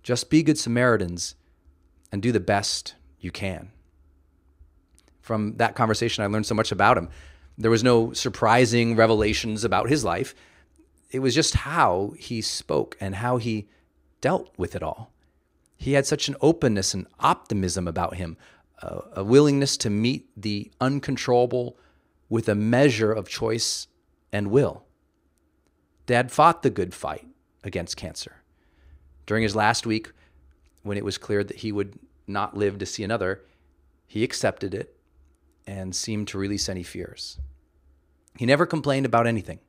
Just 0.03 0.29
be 0.29 0.43
good 0.43 0.57
Samaritans 0.57 1.35
and 2.11 2.21
do 2.21 2.31
the 2.31 2.39
best 2.39 2.95
you 3.19 3.31
can. 3.31 3.71
From 5.21 5.57
that 5.57 5.75
conversation, 5.75 6.23
I 6.23 6.27
learned 6.27 6.45
so 6.45 6.55
much 6.55 6.71
about 6.71 6.97
him. 6.97 7.09
There 7.57 7.71
was 7.71 7.83
no 7.83 8.13
surprising 8.13 8.95
revelations 8.95 9.63
about 9.63 9.89
his 9.89 10.05
life. 10.05 10.35
It 11.11 11.19
was 11.19 11.35
just 11.35 11.55
how 11.55 12.13
he 12.17 12.41
spoke 12.41 12.95
and 13.01 13.15
how 13.15 13.37
he 13.37 13.67
dealt 14.21 14.53
with 14.57 14.75
it 14.75 14.83
all. 14.83 15.11
He 15.77 15.93
had 15.93 16.05
such 16.05 16.27
an 16.27 16.35
openness 16.41 16.93
and 16.93 17.07
optimism 17.19 17.87
about 17.87 18.15
him, 18.15 18.37
uh, 18.81 19.01
a 19.13 19.23
willingness 19.23 19.77
to 19.77 19.89
meet 19.89 20.27
the 20.35 20.71
uncontrollable 20.81 21.77
with 22.29 22.49
a 22.49 22.55
measure 22.55 23.11
of 23.11 23.29
choice 23.29 23.87
and 24.33 24.51
will. 24.51 24.83
Dad 26.05 26.31
fought 26.31 26.63
the 26.63 26.69
good 26.69 26.93
fight 26.93 27.27
against 27.63 27.97
cancer. 27.97 28.37
During 29.25 29.43
his 29.43 29.55
last 29.55 29.85
week, 29.85 30.11
when 30.83 30.97
it 30.97 31.05
was 31.05 31.17
clear 31.17 31.43
that 31.43 31.57
he 31.57 31.71
would 31.71 31.99
not 32.27 32.57
live 32.57 32.79
to 32.79 32.85
see 32.85 33.03
another, 33.03 33.43
he 34.05 34.23
accepted 34.23 34.73
it 34.73 34.97
and 35.65 35.95
seemed 35.95 36.29
to 36.29 36.37
release 36.37 36.69
any 36.69 36.83
fears. 36.83 37.39
He 38.37 38.45
never 38.45 38.65
complained 38.65 39.05
about 39.05 39.27
anything 39.27 39.59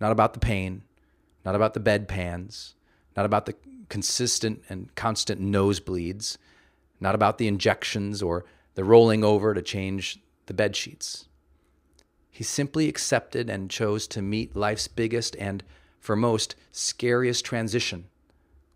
not 0.00 0.12
about 0.12 0.32
the 0.32 0.40
pain, 0.40 0.82
not 1.44 1.54
about 1.54 1.74
the 1.74 1.80
bedpans, 1.80 2.74
not 3.18 3.26
about 3.26 3.46
the 3.46 3.54
consistent 3.88 4.62
and 4.68 4.94
constant 4.94 5.40
nosebleeds, 5.40 6.36
not 7.00 7.16
about 7.16 7.36
the 7.36 7.48
injections 7.48 8.22
or 8.22 8.44
the 8.76 8.84
rolling 8.84 9.24
over 9.24 9.54
to 9.54 9.60
change 9.60 10.20
the 10.46 10.54
bed 10.54 10.76
sheets. 10.76 11.26
He 12.30 12.44
simply 12.44 12.88
accepted 12.88 13.50
and 13.50 13.68
chose 13.68 14.06
to 14.06 14.22
meet 14.22 14.54
life's 14.54 14.86
biggest 14.86 15.34
and, 15.34 15.64
for 15.98 16.14
most, 16.14 16.54
scariest 16.70 17.44
transition 17.44 18.04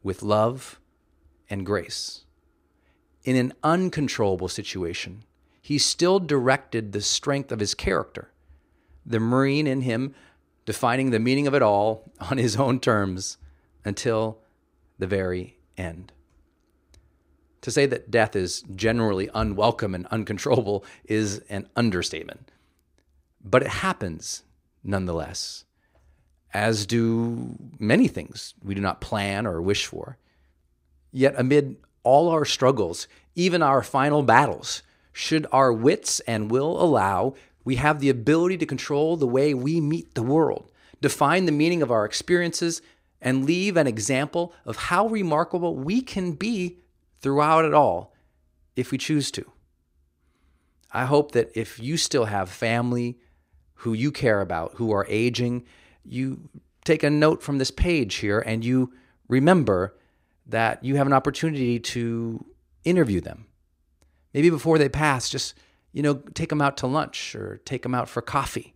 with 0.03 0.25
love 0.25 0.81
and 1.49 1.65
grace. 1.65 2.25
In 3.23 3.37
an 3.37 3.53
uncontrollable 3.63 4.49
situation, 4.49 5.23
he 5.61 5.79
still 5.79 6.19
directed 6.19 6.91
the 6.91 7.01
strength 7.01 7.53
of 7.53 7.61
his 7.61 7.77
character, 7.77 8.33
the 9.07 9.21
Marine 9.21 9.69
in 9.69 9.83
him 9.83 10.17
defining 10.65 11.11
the 11.11 11.21
meaning 11.21 11.47
of 11.47 11.55
it 11.55 11.63
all 11.63 12.11
on 12.29 12.39
his 12.39 12.57
own 12.57 12.81
terms 12.81 13.39
until 13.85 14.39
the 14.99 15.07
very 15.07 15.59
end. 15.77 16.13
To 17.63 17.71
say 17.71 17.87
that 17.87 18.11
death 18.11 18.35
is 18.35 18.63
generally 18.75 19.29
unwelcome 19.35 19.95
and 19.95 20.07
uncontrollable 20.09 20.85
is 21.05 21.39
an 21.49 21.69
understatement. 21.77 22.51
But 23.45 23.63
it 23.63 23.69
happens 23.69 24.43
nonetheless, 24.85 25.65
as 26.53 26.87
do 26.87 27.57
many 27.79 28.09
things 28.09 28.55
we 28.63 28.75
do 28.75 28.81
not 28.81 29.01
plan 29.01 29.47
or 29.47 29.61
wish 29.63 29.87
for. 29.87 30.19
Yet, 31.13 31.35
amid 31.37 31.77
all 32.03 32.29
our 32.29 32.45
struggles, 32.45 33.07
even 33.35 33.63
our 33.63 33.83
final 33.83 34.23
battles, 34.23 34.83
should 35.13 35.47
our 35.53 35.73
wits 35.73 36.21
and 36.21 36.51
will 36.51 36.83
allow, 36.83 37.35
we 37.65 37.77
have 37.77 38.01
the 38.01 38.09
ability 38.09 38.57
to 38.59 38.67
control 38.67 39.17
the 39.17 39.27
way 39.27 39.55
we 39.55 39.81
meet 39.81 40.15
the 40.15 40.23
world, 40.23 40.71
define 41.01 41.47
the 41.47 41.53
meaning 41.53 41.83
of 41.83 41.91
our 41.91 42.05
experiences, 42.05 42.83
and 43.23 43.47
leave 43.47 43.77
an 43.77 43.87
example 43.87 44.53
of 44.67 44.77
how 44.77 45.07
remarkable 45.07 45.77
we 45.77 46.03
can 46.03 46.33
be 46.33 46.79
throughout 47.21 47.65
it 47.65 47.73
all 47.73 48.13
if 48.77 48.91
we 48.91 48.99
choose 48.99 49.31
to. 49.31 49.51
I 50.91 51.07
hope 51.07 51.33
that 51.33 51.51
if 51.55 51.81
you 51.81 51.97
still 51.97 52.27
have 52.27 52.51
family 52.51 53.19
who 53.77 53.95
you 53.95 54.13
care 54.13 54.41
about 54.41 54.75
who 54.75 54.93
are 54.93 55.07
aging, 55.09 55.65
you 56.05 56.51
take 56.85 57.03
a 57.03 57.11
note 57.11 57.43
from 57.43 57.59
this 57.59 57.71
page 57.71 58.17
here 58.17 58.41
and 58.41 58.65
you 58.65 58.93
remember 59.29 59.97
that 60.47 60.85
you 60.85 60.97
have 60.97 61.07
an 61.07 61.13
opportunity 61.13 61.79
to 61.79 62.45
interview 62.85 63.21
them. 63.21 63.47
Maybe 64.35 64.51
before 64.51 64.79
they 64.79 64.89
pass, 64.89 65.31
just 65.31 65.55
you 65.93 66.03
know, 66.03 66.15
take 66.35 66.49
them 66.49 66.63
out 66.63 66.79
to 66.79 66.87
lunch 66.87 67.35
or 67.35 67.61
take 67.65 67.83
them 67.83 67.95
out 67.95 68.09
for 68.09 68.23
coffee 68.23 68.75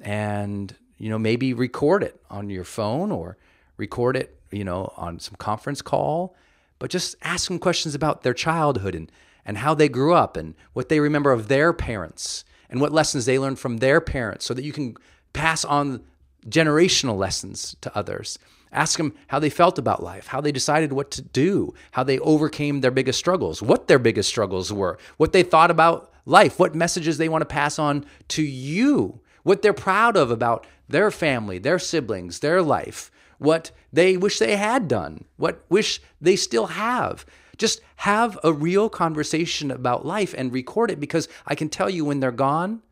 and, 0.00 0.74
you 0.98 1.08
know, 1.08 1.18
maybe 1.18 1.54
record 1.54 2.02
it 2.02 2.20
on 2.28 2.50
your 2.50 2.64
phone 2.64 3.12
or 3.12 3.38
record 3.76 4.16
it, 4.16 4.38
you 4.50 4.64
know, 4.64 4.92
on 4.96 5.18
some 5.18 5.34
conference 5.36 5.82
call, 5.82 6.34
but 6.78 6.90
just 6.90 7.16
ask 7.22 7.48
them 7.48 7.58
questions 7.58 7.94
about 7.94 8.22
their 8.22 8.34
childhood 8.34 8.94
and, 8.94 9.10
and 9.44 9.58
how 9.58 9.74
they 9.74 9.88
grew 9.88 10.14
up 10.14 10.36
and 10.36 10.54
what 10.72 10.88
they 10.88 11.00
remember 11.00 11.32
of 11.32 11.48
their 11.48 11.72
parents 11.72 12.44
and 12.68 12.80
what 12.80 12.92
lessons 12.92 13.26
they 13.26 13.38
learned 13.38 13.58
from 13.58 13.78
their 13.78 14.00
parents 14.00 14.44
so 14.44 14.54
that 14.54 14.64
you 14.64 14.72
can 14.72 14.96
pass 15.32 15.64
on 15.64 16.02
generational 16.48 17.16
lessons 17.16 17.76
to 17.80 17.96
others. 17.96 18.38
Ask 18.72 18.98
them 18.98 19.14
how 19.28 19.38
they 19.38 19.50
felt 19.50 19.78
about 19.78 20.02
life, 20.02 20.28
how 20.28 20.40
they 20.40 20.52
decided 20.52 20.92
what 20.92 21.10
to 21.12 21.22
do, 21.22 21.72
how 21.92 22.02
they 22.02 22.18
overcame 22.18 22.80
their 22.80 22.90
biggest 22.90 23.18
struggles, 23.18 23.62
what 23.62 23.88
their 23.88 23.98
biggest 23.98 24.28
struggles 24.28 24.72
were, 24.72 24.98
what 25.16 25.32
they 25.32 25.42
thought 25.42 25.70
about 25.70 26.12
life, 26.24 26.58
what 26.58 26.74
messages 26.74 27.18
they 27.18 27.28
want 27.28 27.42
to 27.42 27.46
pass 27.46 27.78
on 27.78 28.04
to 28.28 28.42
you, 28.42 29.20
what 29.44 29.62
they're 29.62 29.72
proud 29.72 30.16
of 30.16 30.30
about 30.30 30.66
their 30.88 31.10
family, 31.10 31.58
their 31.58 31.78
siblings, 31.78 32.40
their 32.40 32.60
life, 32.60 33.10
what 33.38 33.70
they 33.92 34.16
wish 34.16 34.38
they 34.38 34.56
had 34.56 34.88
done, 34.88 35.24
what 35.36 35.64
wish 35.68 36.00
they 36.20 36.36
still 36.36 36.66
have. 36.66 37.26
Just 37.56 37.80
have 37.96 38.38
a 38.44 38.52
real 38.52 38.88
conversation 38.88 39.70
about 39.70 40.04
life 40.04 40.34
and 40.36 40.52
record 40.52 40.90
it 40.90 41.00
because 41.00 41.28
I 41.46 41.54
can 41.54 41.68
tell 41.68 41.88
you 41.88 42.04
when 42.04 42.20
they're 42.20 42.30
gone, 42.32 42.82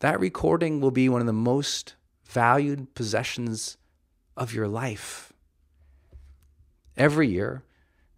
that 0.00 0.18
recording 0.18 0.80
will 0.80 0.90
be 0.90 1.08
one 1.08 1.20
of 1.20 1.26
the 1.26 1.32
most 1.32 1.94
valued 2.24 2.94
possessions 2.94 3.76
of 4.36 4.54
your 4.54 4.68
life. 4.68 5.32
Every 6.96 7.28
year, 7.28 7.62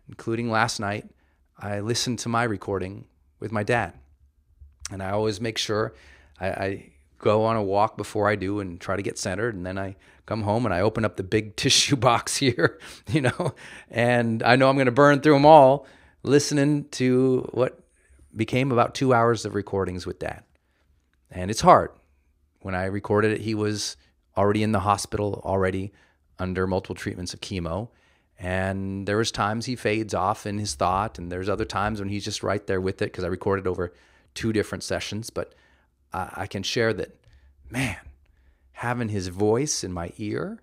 including 0.09 0.51
last 0.51 0.79
night, 0.79 1.11
I 1.59 1.81
listen 1.81 2.17
to 2.19 2.29
my 2.29 2.45
recording 2.45 3.07
with 3.41 3.53
my 3.53 3.63
dad. 3.63 3.95
And 4.91 5.03
I 5.03 5.11
always 5.11 5.41
make 5.41 5.59
sure 5.59 5.95
I, 6.41 6.49
I, 6.49 6.91
go 7.19 7.45
on 7.45 7.57
a 7.57 7.63
walk 7.63 7.97
before 7.97 8.29
I 8.29 8.37
do 8.37 8.61
and 8.61 8.79
try 8.79 8.97
to 8.97 9.03
get 9.03 9.17
centered. 9.17 9.55
And 9.55 9.65
then 9.65 9.79
I 9.79 9.97
come 10.27 10.43
home 10.43 10.65
and 10.65 10.75
I 10.75 10.81
open 10.81 11.05
up 11.05 11.17
the 11.17 11.23
big 11.23 11.57
tissue 11.57 11.97
box 11.97 12.37
here, 12.37 12.79
you 13.09 13.21
know, 13.21 13.55
and 13.91 14.43
I 14.43 14.57
know 14.57 14.69
I'm 14.69 14.77
going 14.77 14.87
to 14.87 14.93
burn 14.93 15.21
through 15.21 15.35
them 15.35 15.47
all 15.47 15.87
listening 16.23 16.89
to 16.89 17.49
what 17.53 17.79
became 18.35 18.73
about 18.73 18.95
two 18.95 19.15
hours 19.15 19.45
of 19.45 19.55
recordings 19.55 20.07
with 20.07 20.19
dad. 20.19 20.43
And 21.31 21.51
it's 21.51 21.61
hard. 21.61 21.91
When 22.61 22.75
I 22.75 22.87
recorded 22.87 23.33
it, 23.33 23.43
he 23.43 23.55
was 23.55 23.97
already 24.37 24.63
in 24.63 24.73
the 24.73 24.81
hospital, 24.81 25.43
already 25.45 25.93
under 26.39 26.67
multiple 26.67 26.97
treatments 26.97 27.35
of 27.35 27.41
chemo. 27.41 27.91
And 28.39 29.07
there 29.07 29.17
was 29.17 29.31
times 29.31 29.67
he 29.67 29.77
fades 29.77 30.15
off 30.15 30.47
in 30.47 30.59
his 30.59 30.75
thought, 30.75 31.19
and 31.19 31.31
there's 31.31 31.49
other 31.49 31.65
times 31.65 32.01
when 32.01 32.09
he's 32.09 32.25
just 32.25 32.43
right 32.43 32.67
there 32.67 32.81
with 32.81 33.01
it 33.01 33.07
because 33.13 33.23
I 33.23 33.29
recorded 33.29 33.67
over 33.67 33.93
two 34.35 34.53
different 34.53 34.83
sessions. 34.83 35.31
But 35.31 35.55
I, 36.13 36.31
I 36.37 36.47
can 36.47 36.63
share 36.63 36.93
that, 36.95 37.17
man, 37.71 37.97
having 38.75 39.09
his 39.09 39.29
voice 39.29 39.83
in 39.85 39.93
my 39.93 40.13
ear 40.19 40.61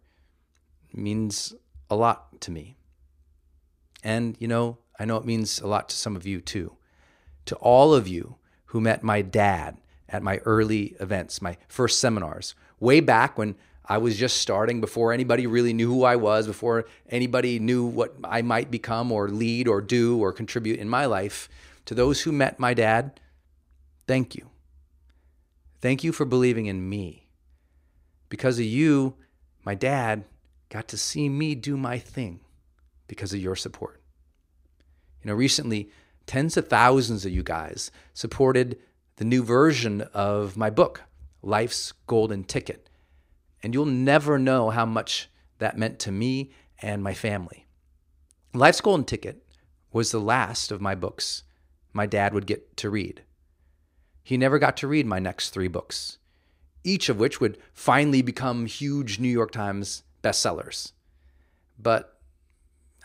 means 0.94 1.54
a 1.90 1.96
lot 1.96 2.40
to 2.42 2.52
me. 2.52 2.76
And, 4.04 4.36
you 4.40 4.48
know, 4.48 4.78
I 5.00 5.06
know 5.06 5.18
it 5.18 5.26
means 5.26 5.60
a 5.60 5.68
lot 5.68 5.90
to 5.90 5.96
some 5.96 6.16
of 6.16 6.28
you 6.28 6.42
too. 6.42 6.76
To 7.46 7.56
all 7.56 7.94
of 7.94 8.08
you 8.08 8.36
who 8.66 8.82
met 8.82 9.02
my 9.04 9.22
dad 9.22 9.78
at 10.10 10.24
my 10.24 10.38
early 10.40 10.96
events, 11.00 11.42
my 11.42 11.58
first 11.68 12.00
seminars, 12.00 12.54
way 12.80 13.00
back 13.00 13.38
when 13.38 13.56
I 13.86 13.98
was 13.98 14.18
just 14.18 14.38
starting 14.38 14.82
before 14.82 15.14
anybody 15.14 15.48
really 15.48 15.74
knew 15.74 15.90
who 15.90 16.04
I 16.04 16.18
was, 16.18 16.48
before 16.48 16.86
anybody 17.10 17.60
knew 17.60 17.86
what 17.86 18.16
I 18.24 18.42
might 18.42 18.70
become 18.70 19.12
or 19.12 19.30
lead 19.30 19.68
or 19.68 19.82
do 19.82 20.20
or 20.20 20.34
contribute 20.34 20.80
in 20.80 20.90
my 20.90 21.06
life. 21.06 21.50
To 21.86 21.96
those 21.96 22.22
who 22.22 22.32
met 22.32 22.60
my 22.60 22.74
dad, 22.74 23.20
thank 24.06 24.36
you. 24.36 24.50
Thank 25.80 26.04
you 26.04 26.12
for 26.12 26.26
believing 26.26 26.68
in 26.68 26.88
me. 26.88 27.28
Because 28.32 28.58
of 28.58 28.66
you, 28.66 29.14
my 29.64 29.76
dad 29.76 30.24
got 30.70 30.88
to 30.88 30.98
see 30.98 31.30
me 31.30 31.54
do 31.54 31.78
my 31.78 32.00
thing 32.00 32.40
because 33.06 33.32
of 33.32 33.40
your 33.40 33.56
support. 33.56 34.02
You 35.22 35.30
know, 35.30 35.36
recently, 35.36 35.92
tens 36.26 36.58
of 36.58 36.68
thousands 36.68 37.28
of 37.28 37.32
you 37.32 37.44
guys 37.44 37.92
supported 38.16 38.80
the 39.18 39.26
new 39.26 39.44
version 39.44 40.02
of 40.16 40.58
my 40.58 40.72
book, 40.72 41.04
Life's 41.44 41.92
Golden 42.08 42.44
Ticket 42.44 42.88
and 43.64 43.74
you'll 43.74 43.86
never 43.86 44.40
know 44.40 44.70
how 44.70 44.86
much 44.86 45.30
that 45.60 45.78
meant 45.78 46.00
to 46.00 46.12
me 46.12 46.52
and 46.82 47.04
my 47.04 47.14
family. 47.14 47.68
Life's 48.54 48.82
Golden 48.82 49.06
Ticket 49.06 49.44
was 49.94 50.12
the 50.12 50.20
last 50.20 50.72
of 50.72 50.82
my 50.82 50.96
books 50.96 51.44
my 51.94 52.06
dad 52.06 52.34
would 52.34 52.48
get 52.48 52.78
to 52.78 52.90
read. 52.90 53.22
He 54.24 54.38
never 54.38 54.60
got 54.60 54.78
to 54.78 54.88
read 54.88 55.06
my 55.06 55.20
next 55.20 55.50
three 55.50 55.68
books, 55.68 56.18
each 56.84 57.10
of 57.10 57.20
which 57.20 57.40
would 57.40 57.58
finally 57.74 58.22
become 58.22 58.66
huge 58.66 59.20
New 59.20 59.30
York 59.30 59.52
Times 59.52 60.04
bestsellers. 60.24 60.92
But 61.78 62.18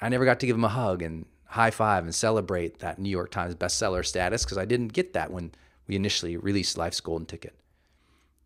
I 0.01 0.09
never 0.09 0.25
got 0.25 0.41
to 0.41 0.47
give 0.47 0.57
him 0.57 0.65
a 0.65 0.69
hug 0.69 1.03
and 1.03 1.27
high 1.47 1.71
five 1.71 2.05
and 2.05 2.15
celebrate 2.15 2.81
that 2.81 2.99
New 2.99 3.11
York 3.11 3.31
Times 3.31 3.55
bestseller 3.55 4.05
status 4.05 4.45
because 4.45 4.59
I 4.59 4.65
didn't 4.65 4.93
get 4.93 5.13
that 5.15 5.31
when 5.31 5.53
we 5.87 5.97
initially 5.97 6.37
released 6.37 6.77
Life's 6.77 7.01
Golden 7.01 7.27
Ticket. 7.27 7.55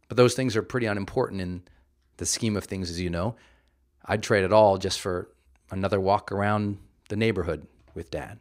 But 0.09 0.17
those 0.17 0.35
things 0.35 0.57
are 0.57 0.63
pretty 0.63 0.87
unimportant 0.87 1.41
in 1.41 1.63
the 2.19 2.27
scheme 2.27 2.57
of 2.57 2.65
things, 2.65 2.91
as 2.91 3.01
you 3.01 3.11
know. 3.11 3.37
I'd 4.05 4.23
trade 4.23 4.45
it 4.45 4.53
all 4.53 4.77
just 4.77 5.01
for 5.01 5.29
another 5.71 6.01
walk 6.01 6.33
around 6.33 6.79
the 7.09 7.17
neighborhood 7.17 7.67
with 7.95 8.11
dad. 8.11 8.39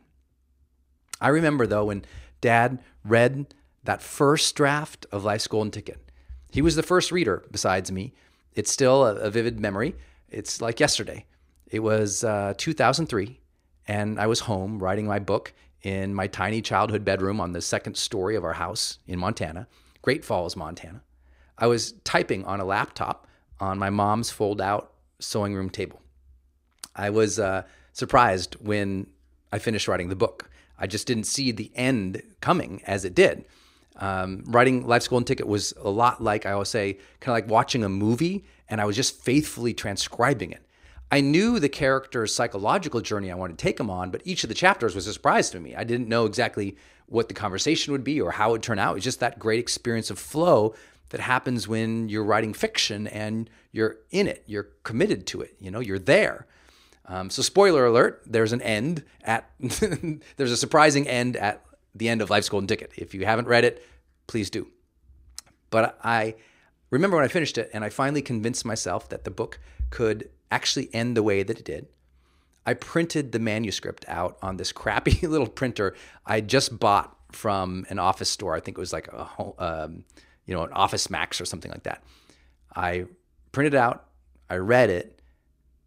I 1.21 1.29
remember 1.29 1.67
though 1.67 1.85
when 1.85 2.05
dad 2.41 2.79
read 3.03 3.53
that 3.83 4.01
first 4.01 4.55
draft 4.55 5.05
of 5.11 5.23
Life's 5.23 5.47
Golden 5.47 5.71
Ticket. 5.71 6.08
He 6.51 6.61
was 6.61 6.75
the 6.75 6.83
first 6.83 7.11
reader 7.11 7.43
besides 7.51 7.91
me. 7.91 8.13
It's 8.53 8.71
still 8.71 9.05
a, 9.05 9.15
a 9.15 9.29
vivid 9.29 9.59
memory. 9.59 9.95
It's 10.29 10.61
like 10.61 10.79
yesterday. 10.79 11.25
It 11.67 11.79
was 11.79 12.23
uh, 12.23 12.53
2003, 12.57 13.39
and 13.87 14.19
I 14.19 14.27
was 14.27 14.41
home 14.41 14.79
writing 14.79 15.05
my 15.05 15.19
book 15.19 15.53
in 15.83 16.13
my 16.13 16.27
tiny 16.27 16.61
childhood 16.61 17.05
bedroom 17.05 17.39
on 17.39 17.53
the 17.53 17.61
second 17.61 17.95
story 17.95 18.35
of 18.35 18.43
our 18.43 18.53
house 18.53 18.99
in 19.07 19.19
Montana 19.19 19.67
Great 20.01 20.23
Falls, 20.23 20.55
Montana. 20.55 21.01
I 21.57 21.67
was 21.67 21.93
typing 22.03 22.45
on 22.45 22.59
a 22.59 22.65
laptop 22.65 23.27
on 23.59 23.77
my 23.77 23.89
mom's 23.89 24.29
fold 24.29 24.61
out 24.61 24.93
sewing 25.19 25.53
room 25.53 25.69
table. 25.69 26.01
I 26.95 27.09
was 27.09 27.37
uh, 27.37 27.63
surprised 27.91 28.55
when 28.61 29.07
I 29.51 29.59
finished 29.59 29.87
writing 29.87 30.09
the 30.09 30.15
book. 30.15 30.49
I 30.77 30.87
just 30.87 31.05
didn't 31.05 31.25
see 31.25 31.51
the 31.51 31.71
end 31.75 32.23
coming 32.39 32.81
as 32.87 33.03
it 33.03 33.13
did. 33.13 33.45
Um, 33.97 34.43
writing 34.47 34.87
Life's 34.87 35.07
Golden 35.07 35.25
Ticket 35.25 35.47
was 35.47 35.73
a 35.81 35.89
lot 35.89 36.23
like, 36.23 36.45
I 36.45 36.51
always 36.51 36.69
say, 36.69 36.93
kind 37.19 37.37
of 37.37 37.43
like 37.43 37.51
watching 37.51 37.83
a 37.83 37.89
movie, 37.89 38.45
and 38.69 38.79
I 38.79 38.85
was 38.85 38.95
just 38.95 39.21
faithfully 39.21 39.73
transcribing 39.73 40.51
it. 40.51 40.61
I 41.11 41.21
knew 41.21 41.59
the 41.59 41.69
character's 41.69 42.33
psychological 42.33 43.01
journey 43.01 43.31
I 43.31 43.35
wanted 43.35 43.57
to 43.57 43.63
take 43.63 43.79
him 43.79 43.89
on, 43.89 44.11
but 44.11 44.21
each 44.25 44.43
of 44.43 44.49
the 44.49 44.55
chapters 44.55 44.95
was 44.95 45.07
a 45.07 45.13
surprise 45.13 45.49
to 45.51 45.59
me. 45.59 45.75
I 45.75 45.83
didn't 45.83 46.07
know 46.07 46.25
exactly 46.25 46.77
what 47.07 47.27
the 47.27 47.33
conversation 47.33 47.91
would 47.91 48.03
be 48.03 48.21
or 48.21 48.31
how 48.31 48.49
it 48.49 48.51
would 48.53 48.63
turn 48.63 48.79
out. 48.79 48.95
It's 48.95 49.03
just 49.03 49.19
that 49.19 49.39
great 49.39 49.59
experience 49.59 50.11
of 50.11 50.19
flow 50.19 50.75
that 51.09 51.19
happens 51.19 51.67
when 51.67 52.07
you're 52.09 52.23
writing 52.23 52.53
fiction 52.53 53.07
and 53.07 53.49
you're 53.71 53.97
in 54.11 54.27
it, 54.27 54.43
you're 54.45 54.69
committed 54.83 55.25
to 55.27 55.41
it, 55.41 55.55
you 55.59 55.71
know, 55.71 55.79
you're 55.79 55.99
there. 55.99 56.45
Um, 57.05 57.31
so, 57.31 57.41
spoiler 57.41 57.87
alert: 57.87 58.21
there's 58.27 58.53
an 58.53 58.61
end 58.61 59.03
at 59.23 59.49
there's 59.59 60.51
a 60.51 60.57
surprising 60.57 61.07
end 61.07 61.35
at 61.37 61.65
the 61.95 62.09
end 62.09 62.21
of 62.21 62.29
Life's 62.29 62.49
Golden 62.49 62.67
Ticket. 62.67 62.91
If 62.97 63.13
you 63.13 63.25
haven't 63.25 63.47
read 63.47 63.65
it, 63.65 63.85
please 64.27 64.49
do. 64.49 64.67
But 65.69 65.99
I 66.03 66.35
remember 66.89 67.17
when 67.17 67.25
I 67.25 67.29
finished 67.29 67.57
it, 67.57 67.69
and 67.73 67.83
I 67.83 67.89
finally 67.89 68.21
convinced 68.21 68.65
myself 68.65 69.09
that 69.09 69.23
the 69.23 69.31
book 69.31 69.59
could 69.89 70.29
actually 70.51 70.89
end 70.93 71.15
the 71.15 71.23
way 71.23 71.43
that 71.43 71.59
it 71.59 71.65
did. 71.65 71.87
I 72.65 72.73
printed 72.73 73.31
the 73.31 73.39
manuscript 73.39 74.05
out 74.07 74.37
on 74.41 74.57
this 74.57 74.71
crappy 74.71 75.19
little 75.27 75.47
printer 75.47 75.95
I 76.25 76.41
just 76.41 76.77
bought 76.79 77.15
from 77.31 77.85
an 77.89 77.99
office 77.99 78.29
store. 78.29 78.55
I 78.55 78.59
think 78.59 78.77
it 78.77 78.81
was 78.81 78.93
like 78.93 79.07
a 79.07 79.27
um, 79.57 80.03
you 80.45 80.53
know 80.53 80.63
an 80.63 80.73
Office 80.73 81.09
Max 81.09 81.39
or 81.39 81.45
something 81.45 81.71
like 81.71 81.83
that. 81.83 82.03
I 82.75 83.05
printed 83.51 83.73
it 83.73 83.77
out. 83.77 84.05
I 84.49 84.55
read 84.55 84.89
it 84.89 85.19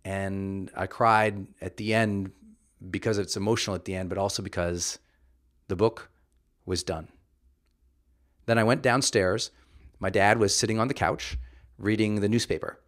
and 0.04 0.70
I 0.76 0.86
cried 0.86 1.46
at 1.60 1.76
the 1.76 1.94
end 1.94 2.32
because 2.90 3.18
it's 3.18 3.36
emotional 3.36 3.76
at 3.76 3.84
the 3.84 3.94
end, 3.94 4.08
but 4.08 4.18
also 4.18 4.42
because 4.42 4.98
the 5.68 5.76
book 5.76 6.10
was 6.64 6.82
done. 6.82 7.08
Then 8.46 8.58
I 8.58 8.64
went 8.64 8.82
downstairs. 8.82 9.50
My 9.98 10.10
dad 10.10 10.38
was 10.38 10.54
sitting 10.54 10.78
on 10.78 10.88
the 10.88 10.94
couch 10.94 11.38
reading 11.78 12.20
the 12.20 12.28
newspaper. 12.28 12.78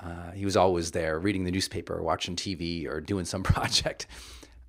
Uh, 0.00 0.32
he 0.32 0.44
was 0.44 0.56
always 0.56 0.90
there 0.90 1.18
reading 1.18 1.44
the 1.44 1.50
newspaper, 1.50 2.02
watching 2.02 2.36
TV, 2.36 2.86
or 2.86 3.00
doing 3.00 3.24
some 3.24 3.42
project. 3.54 4.06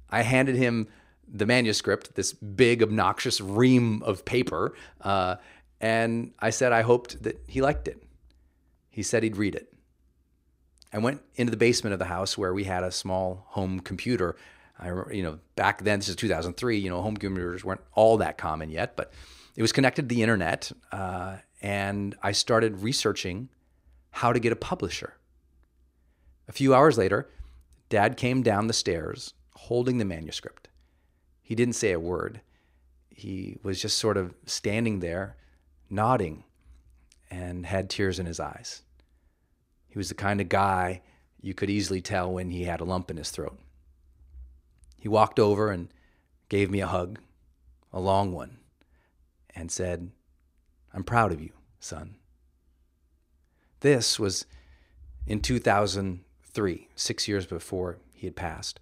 I 0.09 0.21
handed 0.21 0.55
him 0.55 0.87
the 1.27 1.45
manuscript, 1.45 2.15
this 2.15 2.31
big, 2.33 2.81
obnoxious 2.81 3.41
ream 3.41 4.01
of 4.03 4.23
paper, 4.23 4.73
uh, 5.01 5.35
and 5.81 6.33
I 6.39 6.49
said 6.49 6.71
I 6.71 6.81
hoped 6.81 7.21
that 7.23 7.41
he 7.47 7.61
liked 7.61 7.87
it. 7.87 8.01
He 8.89 9.03
said 9.03 9.23
he'd 9.23 9.37
read 9.37 9.53
it. 9.53 9.73
I 10.93 10.99
went 10.99 11.21
into 11.35 11.51
the 11.51 11.57
basement 11.57 11.93
of 11.93 11.99
the 11.99 12.05
house 12.05 12.37
where 12.37 12.53
we 12.53 12.63
had 12.63 12.83
a 12.83 12.91
small 12.91 13.45
home 13.49 13.81
computer. 13.81 14.35
I, 14.79 14.87
remember, 14.87 15.13
you 15.13 15.23
know, 15.23 15.39
back 15.55 15.83
then, 15.83 15.99
this 15.99 16.09
is 16.09 16.15
2003. 16.15 16.77
You 16.77 16.89
know, 16.89 17.01
home 17.01 17.17
computers 17.17 17.63
weren't 17.63 17.81
all 17.93 18.17
that 18.17 18.37
common 18.37 18.69
yet, 18.69 18.95
but 18.95 19.11
it 19.55 19.61
was 19.61 19.71
connected 19.71 20.03
to 20.03 20.15
the 20.15 20.21
internet, 20.21 20.71
uh, 20.91 21.37
and 21.61 22.15
I 22.21 22.31
started 22.31 22.83
researching 22.83 23.49
how 24.11 24.31
to 24.31 24.39
get 24.39 24.51
a 24.51 24.55
publisher. 24.55 25.15
A 26.47 26.51
few 26.51 26.73
hours 26.73 26.97
later, 26.97 27.27
Dad 27.89 28.17
came 28.17 28.43
down 28.43 28.67
the 28.67 28.73
stairs 28.73 29.33
holding 29.53 29.97
the 29.97 30.05
manuscript. 30.05 30.69
He 31.41 31.55
didn't 31.55 31.75
say 31.75 31.91
a 31.91 31.99
word. 31.99 32.41
He 33.09 33.57
was 33.63 33.81
just 33.81 33.97
sort 33.97 34.17
of 34.17 34.33
standing 34.45 34.99
there, 34.99 35.37
nodding, 35.89 36.43
and 37.31 37.65
had 37.65 37.89
tears 37.89 38.19
in 38.19 38.25
his 38.25 38.39
eyes. 38.39 38.83
He 39.87 39.97
was 39.97 40.09
the 40.09 40.15
kind 40.15 40.39
of 40.39 40.49
guy 40.49 41.01
you 41.41 41.53
could 41.53 41.69
easily 41.69 42.01
tell 42.01 42.31
when 42.31 42.51
he 42.51 42.65
had 42.65 42.81
a 42.81 42.85
lump 42.85 43.09
in 43.09 43.17
his 43.17 43.31
throat. 43.31 43.57
He 45.07 45.09
walked 45.09 45.39
over 45.39 45.71
and 45.71 45.87
gave 46.49 46.69
me 46.69 46.81
a 46.81 46.85
hug, 46.85 47.19
a 47.93 47.99
long 48.01 48.33
one, 48.33 48.57
and 49.55 49.71
said, 49.71 50.11
I'm 50.93 51.05
proud 51.05 51.31
of 51.31 51.39
you, 51.39 51.51
son. 51.79 52.15
This 53.79 54.19
was 54.19 54.45
in 55.25 55.39
2003, 55.39 56.89
six 56.97 57.25
years 57.25 57.45
before 57.45 57.99
he 58.15 58.27
had 58.27 58.35
passed. 58.35 58.81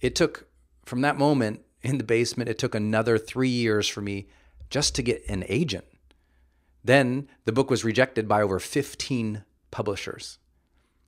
It 0.00 0.14
took, 0.14 0.48
from 0.86 1.02
that 1.02 1.18
moment 1.18 1.60
in 1.82 1.98
the 1.98 2.04
basement, 2.04 2.48
it 2.48 2.56
took 2.56 2.74
another 2.74 3.18
three 3.18 3.50
years 3.50 3.86
for 3.86 4.00
me 4.00 4.28
just 4.70 4.94
to 4.94 5.02
get 5.02 5.28
an 5.28 5.44
agent. 5.46 5.84
Then 6.82 7.28
the 7.44 7.52
book 7.52 7.68
was 7.68 7.84
rejected 7.84 8.26
by 8.26 8.40
over 8.40 8.58
15 8.58 9.44
publishers. 9.70 10.38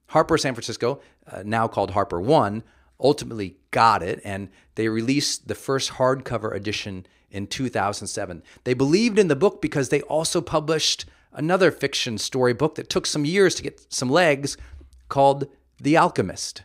Harper 0.09 0.37
San 0.37 0.53
Francisco, 0.53 1.01
uh, 1.27 1.43
now 1.43 1.67
called 1.69 1.93
Harper 1.93 2.21
One, 2.21 2.63
ultimately 3.03 3.57
got 3.71 4.03
it, 4.03 4.21
and 4.25 4.49
they 4.77 4.89
released 4.89 5.49
the 5.49 5.55
first 5.55 5.93
hardcover 5.93 6.55
edition 6.55 7.07
in 7.31 7.47
2007. 7.47 8.43
They 8.65 8.75
believed 8.75 9.19
in 9.19 9.29
the 9.29 9.37
book 9.37 9.61
because 9.61 9.89
they 9.89 10.03
also 10.03 10.41
published 10.41 11.07
another 11.33 11.71
fiction 11.71 12.19
story 12.19 12.53
book 12.53 12.75
that 12.77 12.89
took 12.89 13.07
some 13.07 13.25
years 13.25 13.55
to 13.57 13.63
get 13.63 13.93
some 13.93 14.11
legs 14.11 14.57
called 15.09 15.47
The 15.81 15.97
Alchemist 15.97 16.63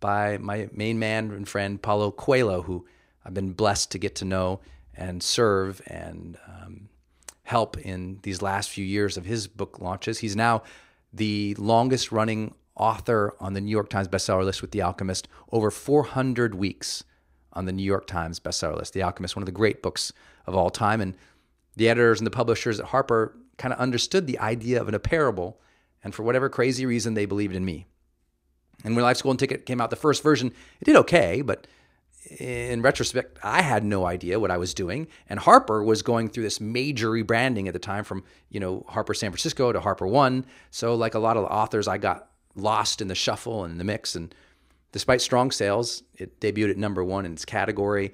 by 0.00 0.38
my 0.38 0.68
main 0.72 0.98
man 0.98 1.30
and 1.30 1.48
friend 1.48 1.80
Paulo 1.80 2.10
Coelho, 2.10 2.62
who 2.62 2.86
I've 3.24 3.34
been 3.34 3.52
blessed 3.52 3.90
to 3.92 3.98
get 3.98 4.14
to 4.16 4.24
know 4.24 4.60
and 4.94 5.22
serve 5.22 5.80
and 5.86 6.38
um, 6.46 6.88
help 7.44 7.78
in 7.78 8.18
these 8.22 8.42
last 8.42 8.70
few 8.70 8.84
years 8.84 9.16
of 9.16 9.26
his 9.26 9.46
book 9.46 9.80
launches. 9.80 10.18
He's 10.18 10.36
now 10.36 10.62
the 11.12 11.54
longest 11.58 12.12
running 12.12 12.54
author 12.80 13.34
on 13.38 13.52
the 13.52 13.60
New 13.60 13.70
York 13.70 13.90
Times 13.90 14.08
bestseller 14.08 14.44
list 14.44 14.62
with 14.62 14.70
The 14.70 14.82
Alchemist, 14.82 15.28
over 15.52 15.70
400 15.70 16.54
weeks 16.54 17.04
on 17.52 17.66
the 17.66 17.72
New 17.72 17.82
York 17.82 18.06
Times 18.06 18.40
bestseller 18.40 18.76
list. 18.76 18.94
The 18.94 19.02
Alchemist, 19.02 19.36
one 19.36 19.42
of 19.42 19.46
the 19.46 19.52
great 19.52 19.82
books 19.82 20.12
of 20.46 20.54
all 20.54 20.70
time. 20.70 21.00
And 21.00 21.14
the 21.76 21.88
editors 21.88 22.18
and 22.18 22.26
the 22.26 22.30
publishers 22.32 22.80
at 22.80 22.86
Harper 22.86 23.36
kind 23.58 23.74
of 23.74 23.78
understood 23.78 24.26
the 24.26 24.38
idea 24.38 24.80
of 24.80 24.88
an, 24.88 24.94
a 24.94 24.98
parable, 24.98 25.60
and 26.02 26.14
for 26.14 26.22
whatever 26.22 26.48
crazy 26.48 26.86
reason, 26.86 27.14
they 27.14 27.26
believed 27.26 27.54
in 27.54 27.64
me. 27.64 27.86
And 28.82 28.96
when 28.96 29.04
Life's 29.04 29.20
Golden 29.20 29.36
Ticket 29.36 29.66
came 29.66 29.80
out, 29.80 29.90
the 29.90 29.96
first 29.96 30.22
version, 30.22 30.52
it 30.80 30.84
did 30.84 30.96
okay, 30.96 31.42
but 31.42 31.66
in 32.38 32.80
retrospect, 32.80 33.38
I 33.42 33.62
had 33.62 33.84
no 33.84 34.06
idea 34.06 34.40
what 34.40 34.50
I 34.50 34.56
was 34.56 34.72
doing. 34.72 35.08
And 35.28 35.38
Harper 35.40 35.82
was 35.82 36.02
going 36.02 36.28
through 36.28 36.44
this 36.44 36.60
major 36.60 37.10
rebranding 37.10 37.66
at 37.66 37.72
the 37.72 37.78
time 37.78 38.04
from, 38.04 38.24
you 38.48 38.60
know, 38.60 38.84
Harper 38.88 39.14
San 39.14 39.30
Francisco 39.30 39.72
to 39.72 39.80
Harper 39.80 40.06
One. 40.06 40.46
So, 40.70 40.94
like 40.94 41.14
a 41.14 41.18
lot 41.18 41.36
of 41.36 41.44
authors, 41.44 41.88
I 41.88 41.98
got 41.98 42.29
lost 42.54 43.00
in 43.00 43.08
the 43.08 43.14
shuffle 43.14 43.64
and 43.64 43.78
the 43.78 43.84
mix. 43.84 44.14
And 44.14 44.34
despite 44.92 45.20
strong 45.20 45.50
sales, 45.50 46.02
it 46.16 46.40
debuted 46.40 46.70
at 46.70 46.78
number 46.78 47.04
one 47.04 47.26
in 47.26 47.32
its 47.32 47.44
category. 47.44 48.12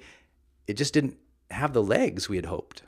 It 0.67 0.77
just 0.77 0.93
didn't 0.93 1.17
have 1.51 1.73
the 1.73 1.83
legs 1.83 2.29
we 2.29 2.35
had 2.35 2.45
hoped. 2.45 2.83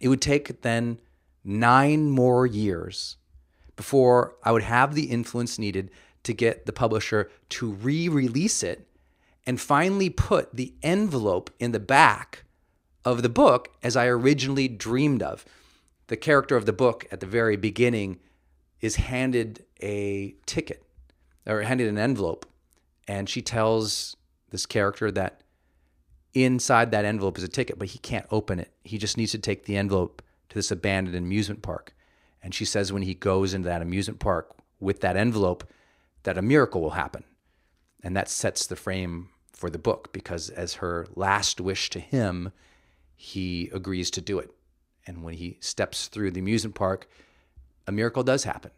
It 0.00 0.08
would 0.08 0.22
take 0.22 0.62
then 0.62 1.00
nine 1.44 2.10
more 2.10 2.46
years 2.46 3.16
before 3.76 4.36
I 4.42 4.52
would 4.52 4.62
have 4.62 4.94
the 4.94 5.10
influence 5.10 5.58
needed 5.58 5.90
to 6.24 6.32
get 6.32 6.66
the 6.66 6.72
publisher 6.72 7.30
to 7.50 7.72
re 7.72 8.08
release 8.08 8.62
it 8.62 8.88
and 9.46 9.60
finally 9.60 10.10
put 10.10 10.54
the 10.54 10.74
envelope 10.82 11.50
in 11.58 11.72
the 11.72 11.80
back 11.80 12.44
of 13.04 13.22
the 13.22 13.28
book 13.28 13.70
as 13.82 13.96
I 13.96 14.06
originally 14.06 14.68
dreamed 14.68 15.22
of. 15.22 15.44
The 16.08 16.16
character 16.16 16.56
of 16.56 16.66
the 16.66 16.72
book 16.72 17.06
at 17.10 17.20
the 17.20 17.26
very 17.26 17.56
beginning 17.56 18.18
is 18.80 18.96
handed 18.96 19.64
a 19.82 20.34
ticket 20.46 20.84
or 21.46 21.62
handed 21.62 21.88
an 21.88 21.98
envelope, 21.98 22.46
and 23.06 23.28
she 23.28 23.42
tells 23.42 24.16
this 24.50 24.66
character 24.66 25.10
that 25.10 25.42
inside 26.34 26.90
that 26.90 27.04
envelope 27.04 27.38
is 27.38 27.44
a 27.44 27.48
ticket, 27.48 27.78
but 27.78 27.88
he 27.88 27.98
can't 27.98 28.26
open 28.30 28.58
it. 28.58 28.72
He 28.84 28.98
just 28.98 29.16
needs 29.16 29.32
to 29.32 29.38
take 29.38 29.64
the 29.64 29.76
envelope 29.76 30.22
to 30.48 30.54
this 30.54 30.70
abandoned 30.70 31.16
amusement 31.16 31.62
park. 31.62 31.94
And 32.42 32.54
she 32.54 32.64
says 32.64 32.92
when 32.92 33.02
he 33.02 33.14
goes 33.14 33.54
into 33.54 33.68
that 33.68 33.82
amusement 33.82 34.20
park 34.20 34.54
with 34.80 35.00
that 35.00 35.16
envelope, 35.16 35.64
that 36.22 36.38
a 36.38 36.42
miracle 36.42 36.80
will 36.80 36.90
happen. 36.90 37.24
And 38.02 38.16
that 38.16 38.28
sets 38.28 38.66
the 38.66 38.76
frame 38.76 39.30
for 39.52 39.70
the 39.70 39.78
book 39.78 40.12
because, 40.12 40.50
as 40.50 40.74
her 40.74 41.06
last 41.16 41.60
wish 41.60 41.90
to 41.90 41.98
him, 41.98 42.52
he 43.16 43.70
agrees 43.72 44.10
to 44.12 44.20
do 44.20 44.38
it. 44.38 44.50
And 45.06 45.24
when 45.24 45.34
he 45.34 45.58
steps 45.60 46.06
through 46.06 46.30
the 46.30 46.40
amusement 46.40 46.76
park, 46.76 47.08
a 47.88 47.92
miracle 47.92 48.22
does 48.22 48.44
happen. 48.44 48.70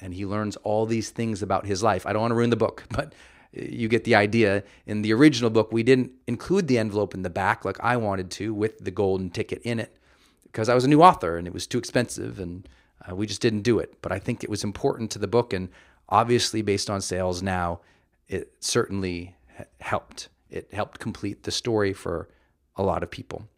And 0.00 0.14
he 0.14 0.24
learns 0.24 0.56
all 0.56 0.86
these 0.86 1.10
things 1.10 1.42
about 1.42 1.66
his 1.66 1.82
life. 1.82 2.06
I 2.06 2.12
don't 2.12 2.20
want 2.22 2.30
to 2.30 2.36
ruin 2.36 2.50
the 2.50 2.56
book, 2.56 2.84
but 2.90 3.14
you 3.52 3.88
get 3.88 4.04
the 4.04 4.14
idea. 4.14 4.62
In 4.86 5.02
the 5.02 5.12
original 5.12 5.50
book, 5.50 5.72
we 5.72 5.82
didn't 5.82 6.12
include 6.28 6.68
the 6.68 6.78
envelope 6.78 7.14
in 7.14 7.22
the 7.22 7.30
back 7.30 7.64
like 7.64 7.80
I 7.80 7.96
wanted 7.96 8.30
to 8.32 8.54
with 8.54 8.78
the 8.78 8.90
golden 8.90 9.30
ticket 9.30 9.60
in 9.62 9.80
it 9.80 9.96
because 10.44 10.68
I 10.68 10.74
was 10.74 10.84
a 10.84 10.88
new 10.88 11.02
author 11.02 11.36
and 11.36 11.46
it 11.46 11.54
was 11.54 11.66
too 11.66 11.78
expensive 11.78 12.38
and 12.38 12.68
uh, 13.08 13.16
we 13.16 13.26
just 13.26 13.40
didn't 13.40 13.62
do 13.62 13.78
it. 13.78 14.00
But 14.02 14.12
I 14.12 14.18
think 14.18 14.44
it 14.44 14.50
was 14.50 14.62
important 14.62 15.10
to 15.12 15.18
the 15.18 15.26
book. 15.26 15.52
And 15.52 15.70
obviously, 16.08 16.62
based 16.62 16.90
on 16.90 17.00
sales 17.00 17.42
now, 17.42 17.80
it 18.28 18.52
certainly 18.60 19.36
helped. 19.80 20.28
It 20.50 20.72
helped 20.72 20.98
complete 20.98 21.44
the 21.44 21.50
story 21.50 21.92
for 21.92 22.28
a 22.76 22.82
lot 22.82 23.02
of 23.02 23.10
people. 23.10 23.48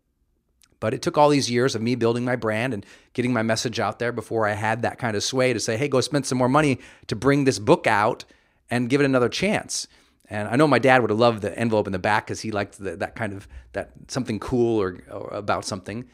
But 0.83 0.95
it 0.95 1.01
took 1.01 1.17
all 1.17 1.29
these 1.29 1.49
years 1.49 1.77
of 1.77 1.81
me 1.81 1.95
building 1.95 2.25
my 2.25 2.35
brand 2.35 2.75
and 2.75 2.85
getting 3.13 3.33
my 3.33 3.45
message 3.45 3.79
out 3.79 4.01
there 4.01 4.11
before 4.11 4.49
I 4.49 4.55
had 4.55 4.83
that 4.83 4.99
kind 4.99 5.17
of 5.17 5.23
sway 5.23 5.53
to 5.53 5.61
say, 5.61 5.77
hey, 5.77 5.87
go 5.87 6.01
spend 6.01 6.27
some 6.27 6.39
more 6.39 6.49
money 6.49 6.81
to 7.07 7.15
bring 7.15 7.45
this 7.45 7.61
book 7.61 7.87
out 7.87 8.25
and 8.69 8.91
give 8.91 9.01
it 9.01 9.05
another 9.05 9.29
chance. 9.29 9.87
And 10.29 10.49
I 10.49 10.57
know 10.57 10.67
my 10.67 10.81
dad 10.81 11.01
would 11.01 11.11
have 11.11 11.21
loved 11.21 11.41
the 11.41 11.57
envelope 11.57 11.87
in 11.87 11.93
the 11.93 12.01
back 12.01 12.27
because 12.27 12.41
he 12.41 12.51
liked 12.51 12.81
the, 12.81 12.97
that 12.97 13.15
kind 13.15 13.33
of 13.33 13.47
that 13.75 13.93
something 14.09 14.41
cool 14.41 14.83
or, 14.83 14.99
or 15.09 15.29
about 15.33 15.65
something. 15.65 16.09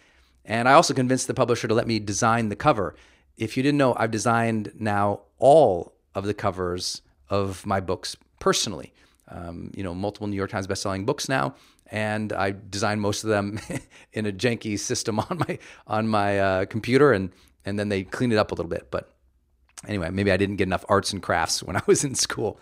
And 0.45 0.69
I 0.69 0.75
also 0.75 0.93
convinced 0.93 1.29
the 1.29 1.35
publisher 1.35 1.67
to 1.67 1.73
let 1.73 1.87
me 1.87 1.99
design 1.99 2.51
the 2.51 2.57
cover. 2.57 2.95
If 3.39 3.57
you 3.57 3.63
didn't 3.63 3.79
know, 3.79 3.95
I've 3.97 4.11
designed 4.11 4.73
now 4.79 5.21
all 5.39 5.95
of 6.15 6.27
the 6.27 6.35
covers 6.35 7.01
of 7.31 7.65
my 7.65 7.81
books 7.81 8.19
personally. 8.39 8.93
Um, 9.31 9.71
you 9.75 9.83
know, 9.83 9.95
multiple 9.95 10.27
New 10.27 10.37
York 10.37 10.51
Times 10.51 10.67
bestselling 10.67 11.05
books 11.05 11.29
now, 11.29 11.55
and 11.91 12.33
I 12.33 12.55
designed 12.71 13.01
most 13.01 13.25
of 13.25 13.31
them 13.31 13.61
in 14.13 14.27
a 14.27 14.33
janky 14.33 14.79
system 14.79 15.21
on 15.31 15.39
my 15.47 15.59
on 15.87 16.09
my 16.09 16.39
uh, 16.39 16.65
computer, 16.67 17.13
and 17.13 17.31
and 17.65 17.79
then 17.79 17.89
they 17.89 18.05
cleaned 18.05 18.33
it 18.33 18.39
up 18.39 18.53
a 18.53 18.55
little 18.55 18.71
bit. 18.71 18.91
But 18.91 19.15
anyway, 19.87 20.11
maybe 20.11 20.33
I 20.33 20.37
didn't 20.37 20.57
get 20.57 20.69
enough 20.69 20.85
arts 20.89 21.13
and 21.13 21.23
crafts 21.23 21.63
when 21.65 21.77
I 21.77 21.83
was 21.87 22.05
in 22.05 22.15
school. 22.15 22.61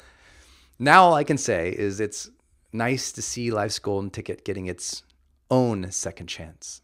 Now 0.78 1.04
all 1.04 1.14
I 1.14 1.24
can 1.24 1.38
say 1.38 1.70
is 1.70 2.00
it's 2.00 2.30
nice 2.72 3.12
to 3.12 3.22
see 3.22 3.50
Life's 3.50 3.78
Golden 3.78 4.10
Ticket 4.10 4.44
getting 4.44 4.66
its 4.66 5.02
own 5.50 5.90
second 5.90 6.26
chance. 6.26 6.82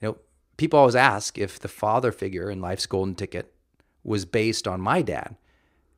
You 0.00 0.08
know, 0.08 0.18
people 0.56 0.78
always 0.78 0.96
ask 0.96 1.36
if 1.36 1.58
the 1.58 1.68
father 1.68 2.12
figure 2.12 2.50
in 2.50 2.60
Life's 2.60 2.86
Golden 2.86 3.14
Ticket 3.14 3.52
was 4.04 4.24
based 4.24 4.66
on 4.66 4.80
my 4.80 5.02
dad, 5.02 5.36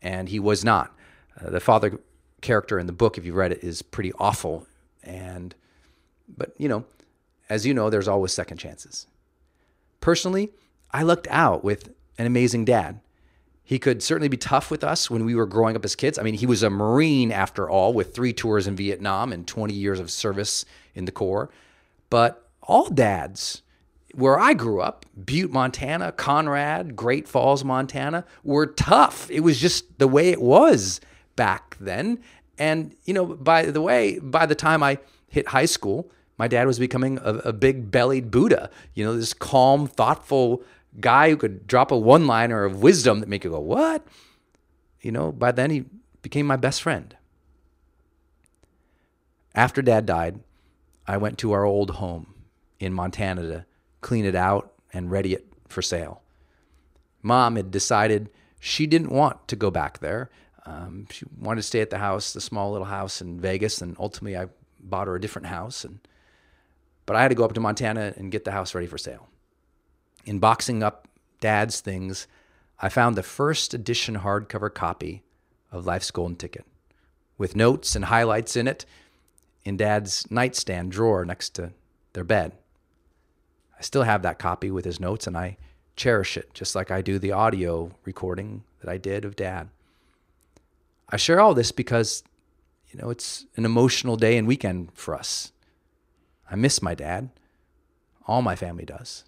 and 0.03 0.29
he 0.29 0.41
was 0.41 0.65
not. 0.65 0.97
Uh, 1.41 1.51
the 1.51 1.61
father 1.61 2.01
character 2.41 2.79
in 2.79 2.87
the 2.87 2.93
book, 2.93 3.19
if 3.19 3.25
you've 3.25 3.37
read 3.37 3.53
it, 3.53 3.63
is 3.63 3.83
pretty 3.83 4.13
awful. 4.19 4.67
And, 5.03 5.55
but 6.29 6.55
you 6.59 6.69
know, 6.69 6.85
as 7.49 7.67
you 7.67 7.75
know, 7.75 7.91
there's 7.91 8.09
always 8.09 8.33
second 8.33 8.59
chances. 8.59 9.07
Personally, 10.01 10.51
I 10.93 11.03
lucked 11.03 11.29
out 11.31 11.63
with 11.63 11.91
an 12.19 12.27
amazing 12.27 12.65
dad. 12.65 13.01
He 13.63 13.79
could 13.79 14.03
certainly 14.03 14.29
be 14.29 14.37
tough 14.37 14.71
with 14.71 14.83
us 14.83 15.11
when 15.11 15.25
we 15.25 15.35
were 15.35 15.47
growing 15.47 15.77
up 15.77 15.85
as 15.85 15.95
kids. 15.95 16.19
I 16.19 16.23
mean, 16.23 16.35
he 16.35 16.47
was 16.47 16.63
a 16.63 16.71
Marine 16.71 17.31
after 17.31 17.71
all, 17.71 17.93
with 17.93 18.15
three 18.15 18.33
tours 18.33 18.67
in 18.67 18.75
Vietnam 18.75 19.33
and 19.33 19.47
20 19.47 19.75
years 19.75 20.01
of 20.01 20.11
service 20.11 20.65
in 20.95 21.05
the 21.05 21.13
Corps. 21.13 21.51
But 22.09 22.49
all 22.63 22.89
dads, 22.89 23.63
where 24.15 24.41
I 24.41 24.55
grew 24.55 24.81
up, 24.81 25.07
Butte, 25.25 25.53
Montana, 25.53 26.11
Conrad, 26.11 26.97
Great 26.97 27.29
Falls, 27.29 27.63
Montana, 27.63 28.25
were 28.43 28.67
tough. 28.67 29.31
It 29.31 29.41
was 29.41 29.61
just 29.61 29.99
the 29.99 30.09
way 30.09 30.31
it 30.31 30.43
was 30.43 31.01
back 31.41 31.79
then. 31.81 32.19
And, 32.59 32.95
you 33.07 33.15
know, 33.15 33.25
by 33.25 33.65
the 33.65 33.81
way, 33.81 34.19
by 34.19 34.45
the 34.45 34.55
time 34.55 34.83
I 34.83 34.99
hit 35.29 35.49
high 35.49 35.65
school, 35.65 36.11
my 36.37 36.49
dad 36.49 36.67
was 36.67 36.79
becoming 36.79 37.17
a, 37.17 37.33
a 37.47 37.53
big 37.55 37.91
bellied 37.91 38.31
Buddha, 38.31 38.69
you 38.93 39.03
know, 39.03 39.17
this 39.17 39.33
calm, 39.33 39.87
thoughtful 39.87 40.63
guy 41.01 41.31
who 41.31 41.39
could 41.39 41.67
drop 41.67 41.91
a 41.91 41.97
one 41.97 42.27
liner 42.27 42.65
of 42.65 42.83
wisdom 42.83 43.21
that 43.21 43.29
make 43.31 43.43
you 43.43 43.53
go, 43.53 43.59
What? 43.59 44.07
You 45.01 45.13
know, 45.13 45.33
by 45.33 45.51
then 45.51 45.71
he 45.71 45.87
became 46.21 46.47
my 46.47 46.57
best 46.57 46.83
friend. 46.83 47.17
After 49.55 49.81
dad 49.81 50.05
died, 50.05 50.41
I 51.07 51.17
went 51.17 51.39
to 51.39 51.53
our 51.53 51.65
old 51.65 51.93
home 51.93 52.35
in 52.79 52.93
Montana 52.93 53.43
to 53.49 53.65
clean 54.03 54.27
it 54.27 54.35
out 54.35 54.75
and 54.93 55.11
ready 55.11 55.33
it 55.33 55.47
for 55.69 55.81
sale. 55.81 56.21
Mom 57.23 57.57
had 57.57 57.71
decided 57.71 58.29
she 58.59 58.87
didn't 58.87 59.11
want 59.11 59.49
to 59.49 59.57
go 59.57 59.71
back 59.71 60.01
there. 60.01 60.29
Um, 60.67 61.07
she 61.11 61.25
wanted 61.39 61.63
to 61.63 61.67
stay 61.67 61.81
at 61.81 61.91
the 61.91 61.99
house, 61.99 62.33
the 62.33 62.41
small 62.41 62.73
little 62.73 62.87
house 62.87 63.21
in 63.21 63.41
Vegas, 63.41 63.81
and 63.81 63.97
ultimately 63.99 64.37
I 64.37 64.49
bought 64.79 65.07
her 65.07 65.17
a 65.17 65.21
different 65.21 65.49
house. 65.49 65.85
And 65.85 66.01
but 67.07 67.17
I 67.17 67.23
had 67.23 67.29
to 67.29 67.35
go 67.35 67.45
up 67.45 67.55
to 67.55 67.61
Montana 67.61 68.15
and 68.17 68.31
get 68.31 68.45
the 68.45 68.53
house 68.53 68.75
ready 68.75 68.87
for 68.87 68.99
sale. 68.99 69.29
In 70.25 70.39
boxing 70.39 70.83
up 70.83 71.09
Dad's 71.41 71.81
things, 71.81 72.27
I 72.79 72.89
found 72.89 73.17
the 73.17 73.23
first 73.23 73.75
edition 73.75 74.19
hardcover 74.19 74.73
copy 74.73 75.23
of 75.73 75.87
Life's 75.87 76.11
Golden 76.11 76.37
Ticket, 76.37 76.67
with 77.37 77.57
notes 77.57 77.97
and 77.97 78.07
highlights 78.07 78.55
in 78.57 78.69
it, 78.69 78.85
in 79.65 79.77
Dad's 79.77 80.31
nightstand 80.31 80.93
drawer 80.93 81.25
next 81.25 81.51
to 81.55 81.73
their 82.13 82.25
bed. 82.25 82.53
I 83.79 83.83
still 83.83 84.03
have 84.03 84.23
that 84.23 84.39
copy 84.39 84.71
with 84.71 84.85
his 84.85 85.01
notes, 85.01 85.27
and 85.27 85.37
I 85.37 85.57
cherish 85.97 86.37
it, 86.37 86.53
just 86.55 86.75
like 86.75 86.91
I 86.91 87.03
do 87.03 87.19
the 87.19 87.33
audio 87.33 87.93
recording 88.05 88.63
that 88.81 88.91
I 88.91 88.99
did 88.99 89.25
of 89.25 89.37
Dad. 89.37 89.69
I 91.11 91.17
share 91.17 91.41
all 91.41 91.55
this 91.55 91.73
because, 91.73 92.23
you 92.89 93.01
know, 93.01 93.11
it's 93.11 93.47
an 93.57 93.65
emotional 93.65 94.17
day 94.17 94.37
and 94.37 94.47
weekend 94.47 94.91
for 94.95 95.15
us. 95.15 95.53
I 96.51 96.57
miss 96.57 96.81
my 96.81 96.95
dad. 96.95 97.31
All 98.27 98.43
my 98.43 98.57
family 98.57 98.85
does. 98.85 99.25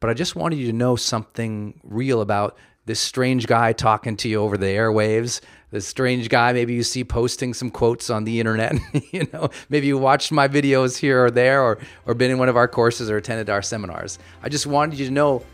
But 0.00 0.10
I 0.10 0.14
just 0.14 0.36
wanted 0.36 0.56
you 0.56 0.66
to 0.66 0.72
know 0.72 0.96
something 0.96 1.80
real 1.82 2.20
about 2.20 2.56
this 2.86 3.00
strange 3.00 3.46
guy 3.46 3.72
talking 3.72 4.16
to 4.18 4.28
you 4.28 4.40
over 4.42 4.56
the 4.56 4.66
airwaves. 4.66 5.40
This 5.70 5.86
strange 5.86 6.28
guy, 6.28 6.52
maybe 6.52 6.74
you 6.74 6.82
see 6.82 7.02
posting 7.02 7.54
some 7.54 7.70
quotes 7.70 8.10
on 8.10 8.24
the 8.24 8.38
internet. 8.38 8.76
you 9.12 9.26
know, 9.32 9.48
maybe 9.70 9.86
you 9.86 9.98
watched 9.98 10.30
my 10.30 10.46
videos 10.46 10.98
here 10.98 11.24
or 11.24 11.30
there, 11.30 11.62
or 11.62 11.78
or 12.06 12.14
been 12.14 12.30
in 12.30 12.38
one 12.38 12.48
of 12.48 12.56
our 12.56 12.68
courses 12.68 13.10
or 13.10 13.16
attended 13.16 13.48
our 13.48 13.62
seminars. 13.62 14.18
I 14.42 14.48
just 14.48 14.66
wanted 14.66 14.98
you 14.98 15.06
to 15.06 15.12
know 15.12 15.44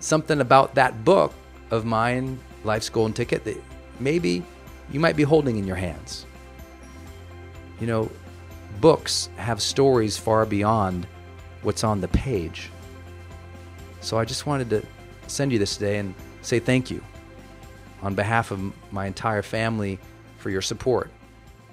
something 0.00 0.40
about 0.40 0.74
that 0.74 1.04
book 1.04 1.32
of 1.70 1.84
mine, 1.84 2.38
Life's 2.64 2.88
Golden 2.88 3.14
Ticket, 3.14 3.44
that 3.44 3.56
maybe 4.02 4.42
you 4.90 5.00
might 5.00 5.16
be 5.16 5.22
holding 5.22 5.56
in 5.56 5.66
your 5.66 5.76
hands. 5.76 6.26
You 7.80 7.86
know, 7.86 8.10
books 8.80 9.28
have 9.36 9.60
stories 9.62 10.16
far 10.16 10.46
beyond 10.46 11.06
what's 11.62 11.84
on 11.84 12.00
the 12.00 12.08
page. 12.08 12.70
So 14.00 14.18
I 14.18 14.24
just 14.24 14.46
wanted 14.46 14.70
to 14.70 14.82
send 15.26 15.52
you 15.52 15.58
this 15.58 15.76
today 15.76 15.98
and 15.98 16.14
say 16.42 16.58
thank 16.58 16.90
you 16.90 17.02
on 18.02 18.14
behalf 18.14 18.50
of 18.50 18.60
my 18.92 19.06
entire 19.06 19.42
family 19.42 19.98
for 20.38 20.50
your 20.50 20.62
support 20.62 21.10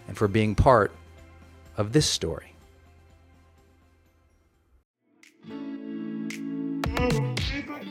and 0.08 0.16
for 0.16 0.28
being 0.28 0.56
part 0.56 0.92
of 1.78 1.92
this 1.92 2.06
story. 2.06 2.50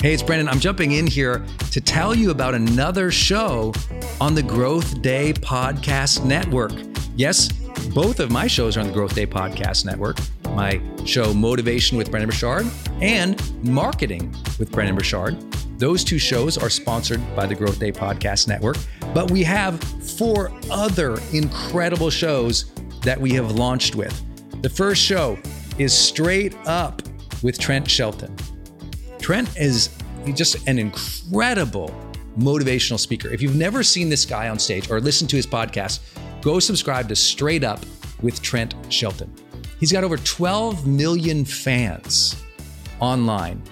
Hey, 0.01 0.15
it's 0.15 0.23
Brendon. 0.23 0.49
I'm 0.49 0.61
jumping 0.61 0.93
in 0.93 1.09
here 1.09 1.45
to 1.73 1.81
tell 1.81 2.15
you 2.15 2.31
about 2.31 2.55
another 2.55 3.11
show 3.11 3.75
on 4.21 4.33
the 4.33 4.45
Growth 4.45 5.03
Day 5.03 5.33
Podcast 5.33 6.25
Network. 6.25 6.71
Yes, 7.17 7.51
both 7.93 8.21
of 8.21 8.31
my 8.31 8.47
shows 8.47 8.77
are 8.77 8.81
on 8.81 8.87
the 8.87 8.93
Growth 8.93 9.17
Day 9.17 9.27
Podcast 9.27 9.85
Network. 9.85 10.19
My 10.51 10.81
show, 11.05 11.35
Motivation 11.35 11.99
with 11.99 12.13
Brendon 12.13 12.31
Burchard, 12.31 12.67
and 13.01 13.43
Marketing 13.65 14.33
with 14.61 14.71
Brendon 14.71 14.95
Burchard. 14.95 15.37
Those 15.81 16.05
two 16.05 16.21
shows 16.21 16.57
are 16.57 16.71
sponsored 16.71 17.21
by 17.35 17.47
the 17.47 17.57
Growth 17.57 17.81
Day 17.81 17.91
Podcast 17.91 18.47
Network. 18.47 18.77
But 19.13 19.33
we 19.33 19.43
have 19.43 19.83
four 19.83 20.53
other 20.71 21.19
incredible 21.33 22.11
shows 22.11 22.71
that 23.03 23.21
we 23.21 23.33
have 23.33 23.51
launched 23.51 23.97
with. 23.97 24.23
The 24.63 24.71
first 24.71 25.03
show 25.03 25.37
is 25.77 25.93
Straight 25.93 26.55
Up 26.69 27.03
with 27.43 27.59
Trent 27.59 27.91
Shelton. 27.91 28.37
Trent 29.29 29.59
is 29.59 29.91
just 30.33 30.67
an 30.67 30.79
incredible 30.79 31.95
motivational 32.39 32.99
speaker. 32.99 33.29
If 33.29 33.43
you've 33.43 33.57
never 33.57 33.83
seen 33.83 34.09
this 34.09 34.25
guy 34.25 34.49
on 34.49 34.59
stage 34.59 34.91
or 34.91 35.03
listened 35.03 35.29
to 35.29 35.37
his 35.37 35.47
podcast, 35.47 36.01
go 36.41 36.59
subscribe 36.59 37.11
to 37.11 37.15
Straight 37.15 37.63
Up 37.63 37.79
with 38.23 38.41
Trent 38.41 38.75
Shelton. 38.89 39.31
He's 39.79 39.93
got 39.93 40.03
over 40.03 40.17
12 40.17 40.87
million 40.87 41.45
fans 41.45 42.43
online. 43.01 43.63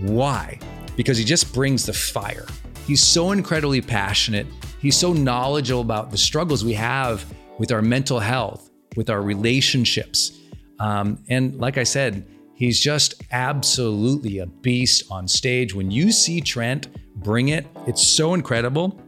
Why? 0.00 0.58
Because 0.98 1.16
he 1.16 1.24
just 1.24 1.54
brings 1.54 1.86
the 1.86 1.94
fire. 1.94 2.46
He's 2.86 3.02
so 3.02 3.32
incredibly 3.32 3.80
passionate. 3.80 4.46
He's 4.82 4.98
so 4.98 5.14
knowledgeable 5.14 5.80
about 5.80 6.10
the 6.10 6.18
struggles 6.18 6.62
we 6.62 6.74
have 6.74 7.24
with 7.58 7.72
our 7.72 7.80
mental 7.80 8.20
health, 8.20 8.68
with 8.96 9.08
our 9.08 9.22
relationships. 9.22 10.38
Um, 10.78 11.24
and 11.30 11.58
like 11.58 11.78
I 11.78 11.84
said, 11.84 12.26
He's 12.56 12.80
just 12.80 13.22
absolutely 13.32 14.38
a 14.38 14.46
beast 14.46 15.04
on 15.10 15.28
stage. 15.28 15.74
When 15.74 15.90
you 15.90 16.10
see 16.10 16.40
Trent 16.40 16.88
bring 17.16 17.50
it, 17.50 17.66
it's 17.86 18.02
so 18.02 18.32
incredible. 18.32 18.98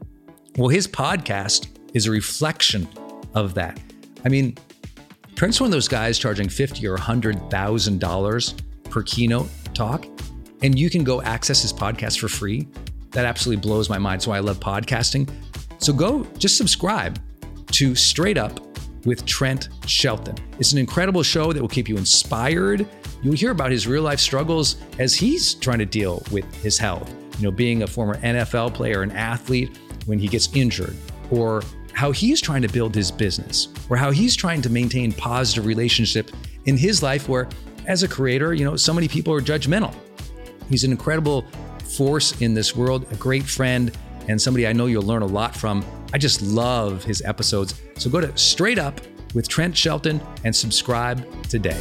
Well, 0.58 0.68
his 0.68 0.87
podcast 0.87 1.68
is 1.94 2.06
a 2.06 2.11
reflection 2.11 2.87
of 3.34 3.54
that. 3.54 3.80
I 4.24 4.28
mean, 4.28 4.56
Trent's 5.34 5.61
one 5.61 5.68
of 5.68 5.72
those 5.72 5.88
guys 5.88 6.18
charging 6.18 6.50
fifty 6.50 6.87
or 6.87 6.98
hundred 6.98 7.50
thousand 7.50 8.00
dollars 8.00 8.54
per 8.90 9.02
keynote 9.02 9.48
talk, 9.72 10.06
and 10.62 10.78
you 10.78 10.90
can 10.90 11.02
go 11.02 11.22
access 11.22 11.62
his 11.62 11.72
podcast 11.72 12.18
for 12.18 12.28
free. 12.28 12.68
That 13.12 13.24
absolutely 13.24 13.62
blows 13.62 13.88
my 13.88 13.98
mind. 13.98 14.22
So 14.22 14.30
I 14.30 14.40
love 14.40 14.61
podcasting. 14.61 15.30
So 15.78 15.94
go 15.94 16.24
just 16.37 16.58
subscribe 16.58 17.18
to 17.72 17.94
Straight 17.94 18.37
Up 18.37 18.61
with 19.06 19.24
Trent 19.24 19.70
Shelton. 19.87 20.37
It's 20.58 20.72
an 20.72 20.78
incredible 20.78 21.22
show 21.22 21.52
that 21.54 21.62
will 21.62 21.68
keep 21.68 21.88
you 21.88 21.96
inspired 21.96 22.87
You'll 23.22 23.35
hear 23.35 23.50
about 23.50 23.72
his 23.72 23.87
real 23.87 24.02
life 24.02 24.20
struggles 24.20 24.76
as 24.98 25.14
he's 25.14 25.54
trying 25.54 25.78
to 25.81 25.87
deal 25.87 26.22
with 26.31 26.44
his 26.62 26.78
health. 26.78 27.12
You 27.38 27.44
know, 27.44 27.50
being 27.50 27.83
a 27.83 27.87
former 27.87 28.16
NFL 28.18 28.74
player, 28.74 29.02
an 29.02 29.11
athlete, 29.12 29.78
when 30.07 30.18
he 30.18 30.28
gets 30.28 30.54
injured, 30.54 30.96
or 31.31 31.62
how 31.92 32.12
he's 32.12 32.40
trying 32.40 32.62
to 32.62 32.68
build 32.68 32.94
his 32.94 33.11
business, 33.11 33.68
or 33.90 33.96
how 33.96 34.11
he's 34.11 34.37
trying 34.37 34.62
to 34.62 34.70
maintain 34.70 35.12
positive 35.12 35.66
relationship 35.66 36.31
in 36.64 36.76
his 36.76 37.02
life 37.02 37.28
where 37.28 37.48
as 37.87 38.02
a 38.02 38.09
creator, 38.09 38.54
you 38.54 38.64
know, 38.64 38.76
so 38.76 38.92
many 38.92 39.09
people 39.09 39.33
are 39.33 39.40
judgmental. 39.40 39.94
He's 40.68 40.85
an 40.85 40.90
incredible 40.90 41.44
force 41.96 42.40
in 42.40 42.54
this 42.54 42.76
world, 42.76 43.07
a 43.11 43.16
great 43.16 43.44
friend, 43.44 43.90
and 44.28 44.40
somebody 44.40 44.66
I 44.66 44.72
know 44.72 44.87
you'll 44.87 45.02
learn 45.02 45.22
a 45.22 45.26
lot 45.26 45.57
from. 45.57 45.85
I 46.12 46.18
just 46.18 46.42
love 46.42 47.02
his 47.04 47.22
episodes. 47.22 47.81
So 47.96 48.11
go 48.11 48.20
to 48.20 48.37
Straight 48.37 48.78
Up 48.78 49.00
with 49.35 49.48
Trent 49.48 49.76
Shelton 49.76 50.20
and 50.44 50.54
subscribe 50.54 51.26
today. 51.44 51.81